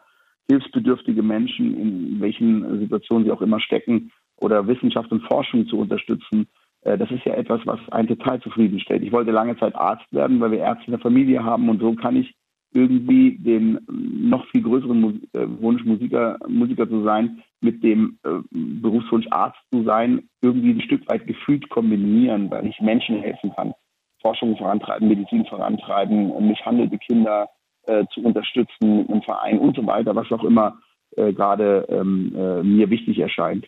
hilfsbedürftige 0.50 1.22
Menschen, 1.22 1.78
in 1.78 2.20
welchen 2.20 2.80
Situationen 2.80 3.24
sie 3.24 3.30
auch 3.30 3.42
immer 3.42 3.60
stecken, 3.60 4.10
oder 4.40 4.66
Wissenschaft 4.66 5.12
und 5.12 5.22
Forschung 5.30 5.66
zu 5.68 5.78
unterstützen, 5.78 6.48
das 6.83 7.11
ist 7.11 7.25
ja 7.25 7.35
etwas, 7.35 7.61
was 7.64 7.79
einen 7.90 8.09
total 8.09 8.40
zufriedenstellt. 8.40 9.03
Ich 9.03 9.12
wollte 9.12 9.33
lange 9.33 9.57
Zeit 9.59 9.75
Arzt 9.75 10.11
werden, 10.12 10.40
weil 10.40 10.53
wir 10.53 10.61
Ärzte 10.61 10.87
in 10.87 10.93
der 10.93 11.01
Familie 11.01 11.45
haben 11.45 11.69
und 11.69 11.81
so 11.81 11.95
kann 11.95 12.16
ich 12.16 12.35
irgendwie 12.73 13.37
den 13.37 13.81
noch 13.88 14.47
viel 14.51 14.62
größeren 14.62 15.23
äh, 15.33 15.47
Wunsch, 15.61 15.85
Musiker, 15.85 16.38
Musiker 16.49 16.88
zu 16.88 17.03
sein, 17.03 17.43
mit 17.61 17.83
dem 17.83 18.19
äh, 18.25 18.40
Berufswunsch 18.51 19.27
Arzt 19.31 19.59
zu 19.73 19.83
sein, 19.83 20.29
irgendwie 20.40 20.71
ein 20.71 20.81
Stück 20.81 21.09
weit 21.11 21.27
gefühlt 21.27 21.69
kombinieren, 21.69 22.51
weil 22.51 22.66
ich 22.66 22.81
Menschen 22.81 23.21
helfen 23.21 23.53
kann. 23.55 23.75
Forschung 24.23 24.57
vorantreiben, 24.57 25.09
Medizin 25.09 25.45
vorantreiben, 25.47 26.47
misshandelte 26.47 26.99
Kinder 26.99 27.49
äh, 27.87 28.05
zu 28.12 28.23
unterstützen 28.23 29.07
mit 29.09 29.25
Verein 29.25 29.59
und 29.59 29.77
so 29.77 29.87
weiter, 29.87 30.14
was 30.14 30.31
auch 30.31 30.45
immer 30.45 30.79
äh, 31.16 31.33
gerade 31.33 31.87
ähm, 31.88 32.33
äh, 32.37 32.62
mir 32.62 32.90
wichtig 32.90 33.19
erscheint. 33.19 33.66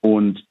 Und 0.00 0.44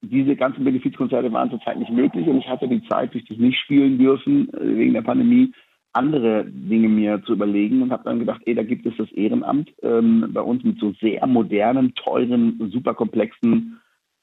diese 0.00 0.36
ganzen 0.36 0.64
Benefizkonzerte 0.64 1.32
waren 1.32 1.50
zurzeit 1.50 1.78
nicht 1.78 1.90
möglich 1.90 2.26
und 2.26 2.38
ich 2.38 2.48
hatte 2.48 2.68
die 2.68 2.86
Zeit, 2.88 3.14
durch 3.14 3.24
das 3.26 3.38
nicht 3.38 3.58
spielen 3.58 3.98
dürfen, 3.98 4.52
äh, 4.54 4.76
wegen 4.76 4.94
der 4.94 5.02
Pandemie, 5.02 5.52
andere 5.92 6.44
Dinge 6.44 6.88
mir 6.88 7.22
zu 7.24 7.32
überlegen 7.32 7.82
und 7.82 7.90
habe 7.90 8.04
dann 8.04 8.20
gedacht, 8.20 8.42
ey, 8.46 8.54
da 8.54 8.62
gibt 8.62 8.86
es 8.86 8.96
das 8.96 9.10
Ehrenamt 9.12 9.72
ähm, 9.82 10.30
bei 10.32 10.40
uns 10.40 10.62
mit 10.62 10.78
so 10.78 10.92
sehr 11.00 11.26
modernen, 11.26 11.94
teuren, 11.94 12.70
super 12.72 12.94
komplexen, 12.94 13.80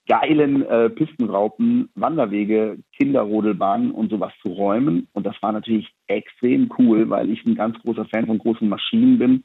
geilen 0.08 0.64
äh, 0.64 0.90
Pistenraupen, 0.90 1.90
Wanderwege, 1.96 2.78
Kinderrodelbahnen 2.98 3.92
und 3.92 4.12
sowas 4.12 4.32
zu 4.42 4.50
räumen. 4.50 5.08
Und 5.14 5.26
das 5.26 5.36
war 5.42 5.52
natürlich 5.52 5.92
extrem 6.08 6.70
cool, 6.78 7.10
weil 7.10 7.30
ich 7.30 7.44
ein 7.46 7.56
ganz 7.56 7.78
großer 7.80 8.06
Fan 8.06 8.28
von 8.28 8.38
großen 8.38 8.70
Maschinen 8.70 9.18
bin, 9.18 9.44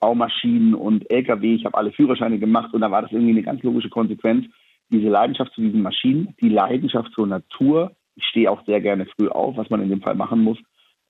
Baumaschinen 0.00 0.74
und 0.74 1.08
LKW. 1.10 1.54
Ich 1.54 1.64
habe 1.64 1.78
alle 1.78 1.92
Führerscheine 1.92 2.38
gemacht 2.38 2.74
und 2.74 2.80
da 2.80 2.90
war 2.90 3.02
das 3.02 3.12
irgendwie 3.12 3.32
eine 3.32 3.42
ganz 3.42 3.62
logische 3.62 3.90
Konsequenz. 3.90 4.46
Diese 4.90 5.08
Leidenschaft 5.08 5.52
zu 5.54 5.60
diesen 5.60 5.82
Maschinen, 5.82 6.34
die 6.40 6.48
Leidenschaft 6.48 7.12
zur 7.12 7.26
Natur. 7.26 7.92
Ich 8.16 8.24
stehe 8.24 8.50
auch 8.50 8.64
sehr 8.66 8.80
gerne 8.80 9.06
früh 9.06 9.28
auf, 9.28 9.56
was 9.56 9.70
man 9.70 9.82
in 9.82 9.88
dem 9.88 10.02
Fall 10.02 10.14
machen 10.14 10.42
muss 10.42 10.58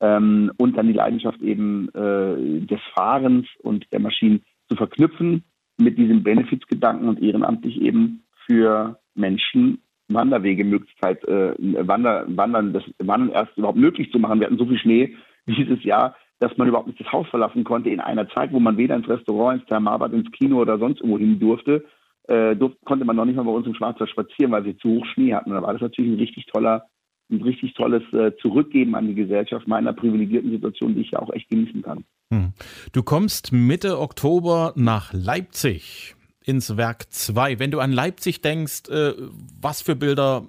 ähm, 0.01 0.51
und 0.59 0.77
dann 0.77 0.87
die 0.87 0.93
Leidenschaft 0.93 1.41
eben 1.41 1.89
äh, 1.95 2.67
des 2.67 2.81
Fahrens 2.95 3.47
und 3.63 3.87
der 3.93 4.01
Maschinen 4.01 4.43
zu 4.69 4.77
verknüpfen 4.77 5.45
mit 5.79 5.99
diesem 5.99 6.23
Benefizgedanken 6.23 7.09
und 7.09 7.23
ehrenamtlich 7.23 7.81
eben 7.81 8.25
für 8.47 8.99
Menschen 9.15 9.83
Wanderwegemöglichkeit, 10.09 11.23
äh, 11.29 11.55
Wander, 11.59 12.25
Wandern, 12.29 12.73
das 12.73 12.83
Wandern 12.99 13.31
erst 13.31 13.57
überhaupt 13.57 13.79
möglich 13.79 14.11
zu 14.11 14.19
machen. 14.19 14.41
Wir 14.41 14.47
hatten 14.47 14.59
so 14.59 14.67
viel 14.67 14.79
Schnee 14.79 15.17
dieses 15.47 15.83
Jahr, 15.85 16.17
dass 16.41 16.57
man 16.57 16.69
überhaupt 16.69 16.89
nicht 16.89 17.01
das 17.01 17.13
Haus 17.13 17.29
verlassen 17.29 17.65
konnte 17.65 17.91
in 17.91 18.01
einer 18.01 18.29
Zeit, 18.31 18.53
wo 18.53 18.61
man 18.61 18.77
weder 18.77 18.97
ins 18.97 19.09
Restaurant, 19.09 19.61
ins 19.61 19.69
Thermalbad, 19.69 20.13
ins 20.13 20.31
Kino 20.33 20.59
oder 20.61 20.79
sonst 20.79 21.01
irgendwo 21.01 21.19
hin 21.19 21.39
durfte, 21.39 21.85
äh, 22.31 22.57
durfte, 22.57 22.79
konnte 22.85 23.05
man 23.05 23.17
noch 23.17 23.25
nicht 23.25 23.37
mal 23.37 23.45
bei 23.45 23.51
uns 23.51 23.67
im 23.67 23.75
Schwarzwald 23.75 24.11
spazieren, 24.11 24.53
weil 24.53 24.65
sie 24.65 24.77
zu 24.77 24.89
hoch 24.89 25.07
Schnee 25.07 25.35
hatten. 25.35 25.51
Da 25.51 25.63
war 25.63 25.73
das 25.73 25.83
natürlich 25.83 26.13
ein 26.13 26.19
richtig 26.19 26.47
toller 26.47 26.87
ein 27.31 27.43
richtig 27.43 27.75
tolles 27.75 28.03
äh, 28.13 28.33
Zurückgeben 28.41 28.95
an 28.95 29.07
die 29.07 29.15
Gesellschaft 29.15 29.69
meiner 29.69 29.93
privilegierten 29.93 30.51
Situation, 30.51 30.95
die 30.95 31.03
ich 31.03 31.13
ja 31.13 31.21
auch 31.21 31.33
echt 31.33 31.49
genießen 31.49 31.83
kann. 31.83 32.05
Hm. 32.33 32.53
Du 32.93 33.03
kommst 33.03 33.53
Mitte 33.53 34.01
Oktober 34.01 34.73
nach 34.77 35.13
Leipzig 35.13 36.17
ins 36.45 36.77
Werk 36.77 37.13
2. 37.13 37.59
Wenn 37.59 37.71
du 37.71 37.79
an 37.79 37.93
Leipzig 37.93 38.43
denkst, 38.43 38.89
äh, 38.89 39.13
was 39.61 39.83
für 39.83 39.97
Bilder 39.97 40.43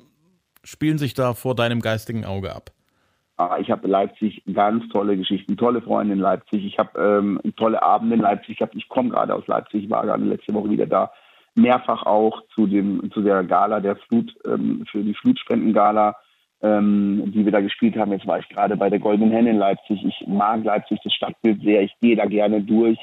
spielen 0.64 0.98
sich 0.98 1.14
da 1.14 1.34
vor 1.34 1.56
deinem 1.56 1.82
geistigen 1.82 2.26
Auge 2.26 2.56
ab? 2.56 2.72
Ah, 3.38 3.58
ich 3.60 3.72
habe 3.72 3.88
Leipzig 3.88 4.44
ganz 4.54 4.88
tolle 4.90 5.18
Geschichten, 5.18 5.58
tolle 5.58 5.82
Freunde 5.82 6.14
in 6.14 6.20
Leipzig. 6.20 6.64
Ich 6.64 6.78
habe 6.78 7.00
ähm, 7.00 7.40
tolle 7.58 7.82
Abende 7.82 8.16
in 8.16 8.22
Leipzig. 8.22 8.62
Ich, 8.62 8.68
ich 8.76 8.88
komme 8.88 9.10
gerade 9.10 9.34
aus 9.34 9.48
Leipzig, 9.48 9.90
war 9.90 10.06
gerade 10.06 10.24
letzte 10.24 10.54
Woche 10.54 10.70
wieder 10.70 10.86
da. 10.86 11.12
Mehrfach 11.56 12.04
auch 12.04 12.42
zu 12.56 12.68
dem 12.68 13.12
zu 13.12 13.22
der 13.22 13.44
Gala 13.44 13.80
der 13.80 13.96
Flut 13.98 14.34
ähm, 14.46 14.86
für 14.90 15.04
die 15.04 15.14
Flutspendengala 15.14 16.16
ähm, 16.62 17.32
die 17.34 17.44
wir 17.44 17.52
da 17.52 17.62
gespielt 17.62 17.96
haben. 17.98 18.12
Jetzt 18.12 18.28
war 18.28 18.40
ich 18.40 18.48
gerade 18.50 18.78
bei 18.78 18.90
der 18.90 19.00
Goldenen 19.00 19.32
Henne 19.32 19.52
in 19.52 19.58
Leipzig. 19.58 20.04
Ich 20.04 20.28
mag 20.28 20.64
Leipzig, 20.64 21.00
das 21.04 21.14
Stadtbild 21.14 21.62
sehr. 21.62 21.82
Ich 21.82 21.94
gehe 22.02 22.16
da 22.16 22.26
gerne 22.26 22.62
durch. 22.62 23.00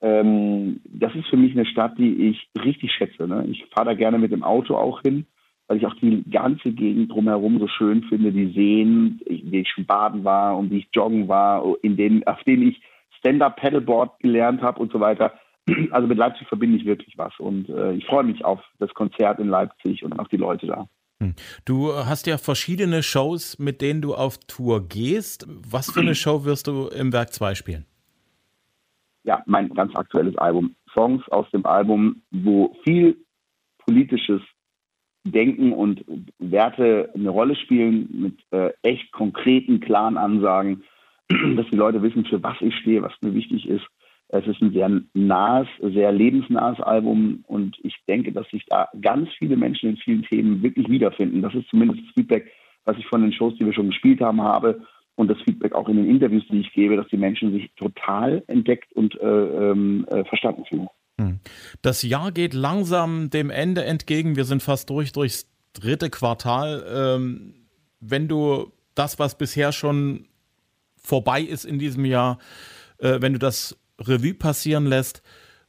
Ähm, 0.00 0.80
das 0.84 1.14
ist 1.14 1.28
für 1.28 1.36
mich 1.36 1.52
eine 1.52 1.66
Stadt, 1.66 1.98
die 1.98 2.28
ich 2.28 2.48
richtig 2.62 2.92
schätze. 2.92 3.26
Ne? 3.26 3.46
Ich 3.50 3.64
fahre 3.74 3.86
da 3.90 3.94
gerne 3.94 4.18
mit 4.18 4.32
dem 4.32 4.42
Auto 4.42 4.76
auch 4.76 5.02
hin, 5.02 5.26
weil 5.66 5.78
ich 5.78 5.86
auch 5.86 5.94
die 5.94 6.24
ganze 6.30 6.72
Gegend 6.72 7.12
drumherum 7.12 7.58
so 7.58 7.68
schön 7.68 8.02
finde. 8.04 8.32
Die 8.32 8.52
Seen, 8.52 9.20
in 9.26 9.50
denen 9.50 9.62
ich 9.62 9.70
schon 9.70 9.86
baden 9.86 10.24
war 10.24 10.56
und 10.56 10.70
die 10.70 10.78
ich 10.78 10.88
joggen 10.92 11.28
war, 11.28 11.64
in 11.82 11.96
denen, 11.96 12.26
auf 12.26 12.42
denen 12.44 12.68
ich 12.68 12.80
Stand-Up-Paddleboard 13.18 14.20
gelernt 14.20 14.62
habe 14.62 14.80
und 14.80 14.92
so 14.92 15.00
weiter. 15.00 15.34
Also 15.90 16.06
mit 16.06 16.18
Leipzig 16.18 16.48
verbinde 16.48 16.78
ich 16.78 16.84
wirklich 16.84 17.16
was 17.18 17.32
und 17.38 17.68
äh, 17.68 17.92
ich 17.92 18.06
freue 18.06 18.24
mich 18.24 18.44
auf 18.44 18.60
das 18.78 18.92
Konzert 18.94 19.38
in 19.38 19.48
Leipzig 19.48 20.04
und 20.04 20.18
auf 20.18 20.28
die 20.28 20.36
Leute 20.36 20.66
da. 20.66 20.88
Hm. 21.20 21.34
Du 21.64 21.92
hast 21.92 22.26
ja 22.26 22.38
verschiedene 22.38 23.02
Shows, 23.02 23.58
mit 23.58 23.80
denen 23.80 24.00
du 24.00 24.14
auf 24.14 24.38
Tour 24.46 24.86
gehst. 24.88 25.46
Was 25.48 25.90
für 25.90 26.00
eine 26.00 26.14
Show 26.14 26.44
wirst 26.44 26.68
du 26.68 26.88
im 26.88 27.12
Werk 27.12 27.32
2 27.32 27.54
spielen? 27.54 27.86
Ja, 29.24 29.42
mein 29.46 29.68
ganz 29.70 29.94
aktuelles 29.96 30.36
Album. 30.38 30.74
Songs 30.94 31.28
aus 31.28 31.50
dem 31.50 31.66
Album, 31.66 32.22
wo 32.30 32.76
viel 32.84 33.16
politisches 33.78 34.40
Denken 35.24 35.72
und 35.72 36.04
Werte 36.38 37.10
eine 37.14 37.30
Rolle 37.30 37.56
spielen, 37.56 38.08
mit 38.10 38.38
äh, 38.52 38.72
echt 38.82 39.10
konkreten, 39.12 39.80
klaren 39.80 40.16
Ansagen, 40.16 40.84
dass 41.28 41.66
die 41.70 41.76
Leute 41.76 42.00
wissen, 42.02 42.24
für 42.24 42.42
was 42.42 42.56
ich 42.60 42.74
stehe, 42.76 43.02
was 43.02 43.12
mir 43.20 43.34
wichtig 43.34 43.68
ist 43.68 43.86
es 44.28 44.46
ist 44.46 44.60
ein 44.60 44.72
sehr 44.72 44.90
nahes, 45.14 45.68
sehr 45.80 46.12
lebensnahes 46.12 46.80
Album 46.80 47.44
und 47.46 47.76
ich 47.82 47.94
denke, 48.06 48.32
dass 48.32 48.48
sich 48.50 48.64
da 48.66 48.88
ganz 49.00 49.28
viele 49.38 49.56
Menschen 49.56 49.90
in 49.90 49.96
vielen 49.96 50.22
Themen 50.22 50.62
wirklich 50.62 50.88
wiederfinden. 50.88 51.40
Das 51.40 51.54
ist 51.54 51.68
zumindest 51.70 52.02
das 52.04 52.14
Feedback, 52.14 52.50
was 52.84 52.98
ich 52.98 53.06
von 53.06 53.22
den 53.22 53.32
Shows, 53.32 53.54
die 53.58 53.64
wir 53.64 53.72
schon 53.72 53.88
gespielt 53.88 54.20
haben, 54.20 54.42
habe 54.42 54.82
und 55.16 55.28
das 55.28 55.38
Feedback 55.42 55.72
auch 55.72 55.88
in 55.88 55.96
den 55.96 56.10
Interviews, 56.10 56.44
die 56.50 56.60
ich 56.60 56.72
gebe, 56.72 56.96
dass 56.96 57.08
die 57.08 57.16
Menschen 57.16 57.52
sich 57.52 57.70
total 57.76 58.42
entdeckt 58.46 58.92
und 58.92 59.18
äh, 59.20 59.26
ähm, 59.26 60.06
äh, 60.08 60.24
verstanden 60.24 60.64
fühlen. 60.66 60.88
Hm. 61.18 61.40
Das 61.80 62.02
Jahr 62.02 62.30
geht 62.30 62.54
langsam 62.54 63.30
dem 63.30 63.50
Ende 63.50 63.84
entgegen. 63.84 64.36
Wir 64.36 64.44
sind 64.44 64.62
fast 64.62 64.90
durch 64.90 65.12
durchs 65.12 65.50
dritte 65.72 66.10
Quartal. 66.10 66.84
Ähm, 66.88 67.54
wenn 68.00 68.28
du 68.28 68.72
das, 68.94 69.18
was 69.18 69.38
bisher 69.38 69.72
schon 69.72 70.26
vorbei 71.02 71.40
ist 71.40 71.64
in 71.64 71.78
diesem 71.78 72.04
Jahr, 72.04 72.38
äh, 72.98 73.20
wenn 73.20 73.32
du 73.32 73.38
das 73.38 73.76
Revue 74.00 74.34
passieren 74.34 74.86
lässt, 74.86 75.22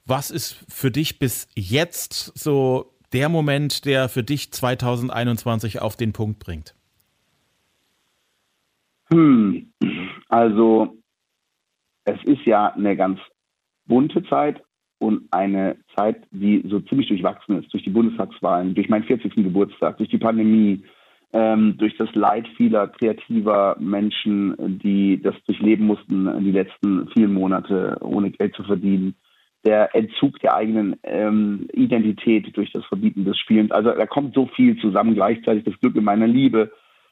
was 0.06 0.32
ist 0.32 0.66
für 0.68 0.92
dich 0.92 1.20
bis 1.20 1.48
jetzt 1.56 2.38
so 2.38 2.94
der 3.14 3.30
Moment, 3.30 3.86
der 3.86 4.10
für 4.10 4.24
dich 4.24 4.52
2021 4.52 5.82
auf 5.82 5.96
den 5.96 6.14
Punkt 6.14 6.40
bringt? 6.40 6.76
Hm, 9.12 9.72
also 10.28 10.98
es 12.06 12.24
ist 12.26 12.46
ja 12.46 12.74
eine 12.74 12.96
ganz 12.96 13.20
bunte 13.86 14.24
Zeit 14.24 14.62
und 15.00 15.28
eine 15.32 15.78
Zeit, 15.96 16.28
die 16.32 16.64
so 16.70 16.80
ziemlich 16.82 17.08
durchwachsen 17.08 17.62
ist 17.62 17.74
durch 17.74 17.84
die 17.84 17.90
Bundestagswahlen, 17.90 18.76
durch 18.76 18.90
meinen 18.90 19.06
40. 19.06 19.34
Geburtstag, 19.36 19.98
durch 19.98 20.10
die 20.10 20.18
Pandemie, 20.18 20.84
ähm, 21.32 21.78
durch 21.78 21.96
das 21.98 22.14
Leid 22.16 22.48
vieler 22.58 22.88
kreativer 22.88 23.76
Menschen, 23.80 24.80
die 24.82 25.22
das 25.22 25.36
durchleben 25.46 25.86
mussten 25.86 26.44
die 26.44 26.52
letzten 26.52 27.08
vielen 27.10 27.34
Monate, 27.34 27.98
ohne 28.02 28.32
Geld 28.32 28.56
zu 28.56 28.64
verdienen. 28.64 29.16
Der 29.66 29.94
Entzug 29.94 30.40
der 30.40 30.56
eigenen 30.56 30.96
ähm, 31.04 31.68
Identität 31.74 32.56
durch 32.56 32.72
das 32.72 32.86
Verbieten 32.86 33.26
des 33.26 33.38
Spielens. 33.38 33.72
Also 33.72 33.92
da 33.92 34.06
kommt 34.06 34.34
so 34.34 34.48
viel 34.56 34.80
zusammen 34.80 35.16
gleichzeitig. 35.16 35.66
Das 35.66 35.80
Glück 35.82 35.96
in 35.98 36.06
meiner 36.06 36.28
Liebe, 36.28 36.72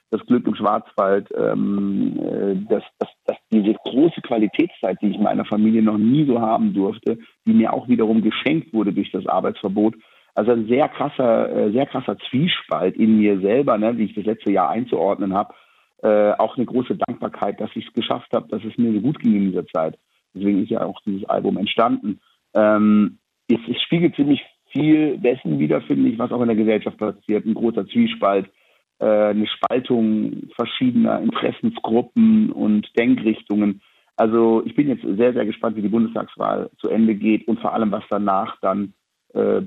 das 0.10 0.26
Glück 0.26 0.48
im 0.48 0.56
Schwarzwald, 0.56 1.28
ähm, 1.38 2.18
äh, 2.18 2.56
das, 2.70 2.84
das, 3.00 3.10
das, 3.26 3.38
diese 3.52 3.74
große 3.74 4.22
Qualitätszeit, 4.22 4.98
die 5.02 5.10
ich 5.10 5.20
meiner 5.20 5.44
Familie 5.44 5.84
noch 5.84 5.98
nie 5.98 6.26
so 6.26 6.40
haben 6.40 6.74
durfte, 6.74 7.20
die 7.46 7.54
mir 7.54 7.74
auch 7.74 7.90
wiederum 7.90 8.22
geschenkt 8.22 8.74
wurde 8.74 8.94
durch 8.94 9.12
das 9.12 9.28
Arbeitsverbot 9.28 9.96
also 10.38 10.52
ein 10.52 10.68
sehr 10.68 10.88
krasser, 10.88 11.50
äh, 11.50 11.72
sehr 11.72 11.88
krasser 11.88 12.16
Zwiespalt 12.30 12.96
in 12.96 13.18
mir 13.18 13.40
selber, 13.40 13.76
ne, 13.80 13.98
wie 13.98 14.04
ich 14.04 14.14
das 14.14 14.26
letzte 14.26 14.52
Jahr 14.52 14.70
einzuordnen 14.70 15.34
habe. 15.34 15.56
Äh, 16.04 16.34
auch 16.34 16.56
eine 16.56 16.66
große 16.68 16.96
Dankbarkeit, 16.96 17.60
dass 17.60 17.72
ich 17.74 17.88
es 17.88 17.94
geschafft 17.94 18.32
habe, 18.34 18.48
dass 18.50 18.64
es 18.64 18.78
mir 18.78 18.94
so 18.94 19.02
gut 19.02 19.20
ging 19.20 19.36
in 19.36 19.46
dieser 19.50 19.66
Zeit. 19.66 19.98
Deswegen 20.36 20.62
ist 20.62 20.70
ja 20.70 20.86
auch 20.86 21.02
dieses 21.08 21.28
Album 21.28 21.58
entstanden. 21.58 22.20
Ähm, 22.56 23.18
es, 23.50 23.58
es 23.68 23.82
spiegelt 23.82 24.16
ziemlich 24.16 24.46
viel 24.72 25.18
dessen 25.18 25.58
wieder, 25.58 25.82
finde 25.82 26.10
ich, 26.10 26.20
was 26.20 26.32
auch 26.32 26.42
in 26.42 26.50
der 26.50 26.56
Gesellschaft 26.56 27.00
passiert. 27.00 27.44
Ein 27.44 27.56
großer 27.56 27.88
Zwiespalt, 27.88 28.48
äh, 29.00 29.06
eine 29.06 29.48
Spaltung 29.48 30.52
verschiedener 30.56 31.20
Interessensgruppen 31.20 32.52
und 32.52 32.88
Denkrichtungen. 32.96 33.82
Also 34.16 34.62
ich 34.68 34.76
bin 34.76 34.88
jetzt 34.88 35.02
sehr, 35.02 35.34
sehr 35.34 35.48
gespannt, 35.48 35.78
wie 35.78 35.82
die 35.82 35.90
Bundestagswahl 35.90 36.70
zu 36.78 36.90
Ende 36.90 37.16
geht 37.16 37.48
und 37.48 37.60
vor 37.60 37.74
allem, 37.74 37.92
was 37.92 38.04
danach 38.08 38.56
dann 38.62 38.94
äh, 39.34 39.62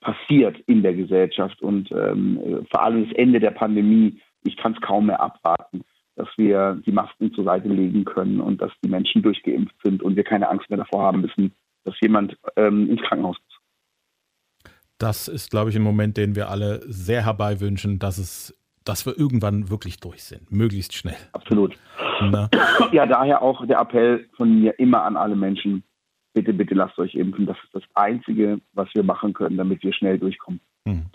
passiert 0.00 0.58
in 0.66 0.82
der 0.82 0.94
Gesellschaft 0.94 1.60
und 1.62 1.90
ähm, 1.92 2.66
vor 2.70 2.82
allem 2.82 3.08
das 3.08 3.16
Ende 3.16 3.40
der 3.40 3.50
Pandemie. 3.50 4.20
Ich 4.42 4.56
kann 4.56 4.72
es 4.72 4.80
kaum 4.80 5.06
mehr 5.06 5.20
abwarten, 5.20 5.82
dass 6.16 6.28
wir 6.36 6.80
die 6.86 6.92
Masken 6.92 7.32
zur 7.34 7.44
Seite 7.44 7.68
legen 7.68 8.04
können 8.04 8.40
und 8.40 8.60
dass 8.60 8.72
die 8.82 8.88
Menschen 8.88 9.22
durchgeimpft 9.22 9.74
sind 9.82 10.02
und 10.02 10.16
wir 10.16 10.24
keine 10.24 10.48
Angst 10.48 10.70
mehr 10.70 10.78
davor 10.78 11.02
haben 11.02 11.22
müssen, 11.22 11.52
dass 11.84 11.94
jemand 12.00 12.36
ähm, 12.56 12.88
ins 12.90 13.02
Krankenhaus 13.02 13.36
muss. 13.36 14.72
Das 14.98 15.28
ist, 15.28 15.50
glaube 15.50 15.70
ich, 15.70 15.76
ein 15.76 15.82
Moment, 15.82 16.16
den 16.16 16.36
wir 16.36 16.50
alle 16.50 16.80
sehr 16.86 17.24
herbei 17.24 17.60
wünschen, 17.60 17.98
dass 17.98 18.18
es 18.18 18.56
dass 18.84 19.04
wir 19.04 19.18
irgendwann 19.18 19.70
wirklich 19.70 20.00
durch 20.00 20.24
sind, 20.24 20.50
möglichst 20.50 20.94
schnell. 20.94 21.16
Absolut. 21.32 21.76
Na? 22.22 22.48
Ja, 22.92 23.06
daher 23.06 23.42
auch 23.42 23.64
der 23.66 23.78
Appell 23.78 24.28
von 24.36 24.60
mir 24.60 24.78
immer 24.78 25.04
an 25.04 25.16
alle 25.16 25.36
Menschen, 25.36 25.84
bitte, 26.32 26.52
bitte 26.52 26.74
lasst 26.74 26.98
euch 26.98 27.14
impfen. 27.14 27.46
Das 27.46 27.56
ist 27.64 27.74
das 27.74 27.82
Einzige, 27.94 28.60
was 28.72 28.88
wir 28.94 29.02
machen 29.02 29.32
können, 29.32 29.56
damit 29.56 29.82
wir 29.82 29.92
schnell 29.92 30.18
durchkommen. 30.18 30.60
Hm. 30.86 31.06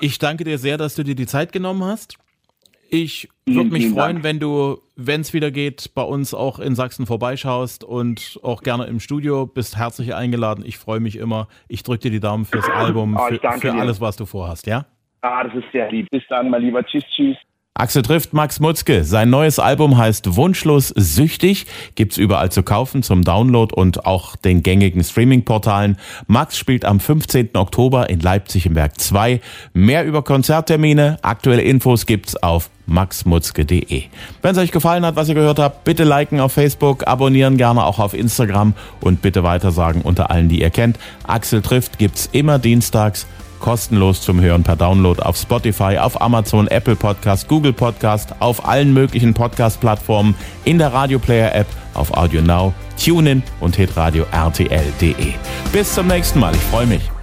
Ich 0.00 0.18
danke 0.18 0.44
dir 0.44 0.58
sehr, 0.58 0.78
dass 0.78 0.94
du 0.94 1.02
dir 1.02 1.14
die 1.14 1.26
Zeit 1.26 1.52
genommen 1.52 1.84
hast. 1.84 2.18
Ich 2.92 3.28
würde 3.46 3.70
mich 3.70 3.88
freuen, 3.90 4.16
Dank. 4.16 4.24
wenn 4.24 4.40
du, 4.40 4.78
wenn 4.96 5.20
es 5.20 5.32
wieder 5.32 5.52
geht, 5.52 5.94
bei 5.94 6.02
uns 6.02 6.34
auch 6.34 6.58
in 6.58 6.74
Sachsen 6.74 7.06
vorbeischaust 7.06 7.84
und 7.84 8.40
auch 8.42 8.62
gerne 8.62 8.86
im 8.86 8.98
Studio. 8.98 9.46
Bist 9.46 9.76
herzlich 9.76 10.14
eingeladen. 10.14 10.64
Ich 10.66 10.76
freue 10.76 10.98
mich 10.98 11.16
immer. 11.16 11.46
Ich 11.68 11.84
drücke 11.84 12.00
dir 12.00 12.10
die 12.10 12.20
Daumen 12.20 12.44
fürs 12.44 12.68
Album, 12.68 13.16
oh, 13.16 13.28
für, 13.28 13.60
für 13.60 13.72
alles, 13.74 14.00
was 14.00 14.16
du 14.16 14.26
vorhast, 14.26 14.66
ja? 14.66 14.86
Ah, 15.20 15.44
das 15.44 15.54
ist 15.54 15.70
sehr 15.70 15.90
lieb. 15.90 16.08
Bis 16.10 16.22
dann, 16.28 16.50
mein 16.50 16.62
Lieber. 16.62 16.84
Tschüss, 16.84 17.04
tschüss. 17.14 17.36
Axel 17.80 18.02
trifft 18.02 18.34
Max 18.34 18.60
Mutzke. 18.60 19.04
Sein 19.04 19.30
neues 19.30 19.58
Album 19.58 19.96
heißt 19.96 20.36
Wunschlos 20.36 20.88
süchtig, 20.88 21.64
gibt's 21.94 22.18
überall 22.18 22.52
zu 22.52 22.62
kaufen 22.62 23.02
zum 23.02 23.24
Download 23.24 23.74
und 23.74 24.04
auch 24.04 24.36
den 24.36 24.62
gängigen 24.62 25.02
Streaming-Portalen. 25.02 25.96
Max 26.26 26.58
spielt 26.58 26.84
am 26.84 27.00
15. 27.00 27.50
Oktober 27.54 28.10
in 28.10 28.20
Leipzig 28.20 28.66
im 28.66 28.74
Werk 28.74 29.00
2. 29.00 29.40
Mehr 29.72 30.04
über 30.04 30.22
Konzerttermine, 30.22 31.16
aktuelle 31.22 31.62
Infos 31.62 32.04
gibt's 32.04 32.36
auf 32.36 32.68
maxmutzke.de. 32.84 34.02
Wenn 34.42 34.52
es 34.52 34.58
euch 34.58 34.72
gefallen 34.72 35.06
hat, 35.06 35.16
was 35.16 35.30
ihr 35.30 35.34
gehört 35.34 35.58
habt, 35.58 35.84
bitte 35.84 36.04
liken 36.04 36.38
auf 36.38 36.52
Facebook, 36.52 37.06
abonnieren 37.06 37.56
gerne 37.56 37.84
auch 37.84 37.98
auf 37.98 38.12
Instagram 38.12 38.74
und 39.00 39.22
bitte 39.22 39.42
weitersagen 39.42 40.02
unter 40.02 40.30
allen, 40.30 40.50
die 40.50 40.60
ihr 40.60 40.70
kennt. 40.70 40.98
Axel 41.26 41.62
trifft 41.62 41.98
gibt's 41.98 42.28
immer 42.32 42.58
dienstags 42.58 43.26
kostenlos 43.60 44.22
zum 44.22 44.40
Hören 44.40 44.64
per 44.64 44.76
Download 44.76 45.22
auf 45.22 45.36
Spotify, 45.36 45.98
auf 45.98 46.20
Amazon, 46.20 46.66
Apple 46.68 46.96
Podcast, 46.96 47.46
Google 47.46 47.72
Podcast, 47.72 48.34
auf 48.40 48.66
allen 48.66 48.92
möglichen 48.92 49.34
Podcast-Plattformen, 49.34 50.34
in 50.64 50.78
der 50.78 50.92
Radio 50.92 51.18
Player 51.18 51.54
App, 51.54 51.68
auf 51.94 52.12
Audio 52.16 52.42
Now, 52.42 52.72
TuneIn 53.02 53.42
und 53.60 53.76
hitradio 53.76 54.24
RTL.de. 54.32 55.34
Bis 55.72 55.94
zum 55.94 56.08
nächsten 56.08 56.40
Mal. 56.40 56.54
Ich 56.54 56.62
freue 56.62 56.86
mich. 56.86 57.19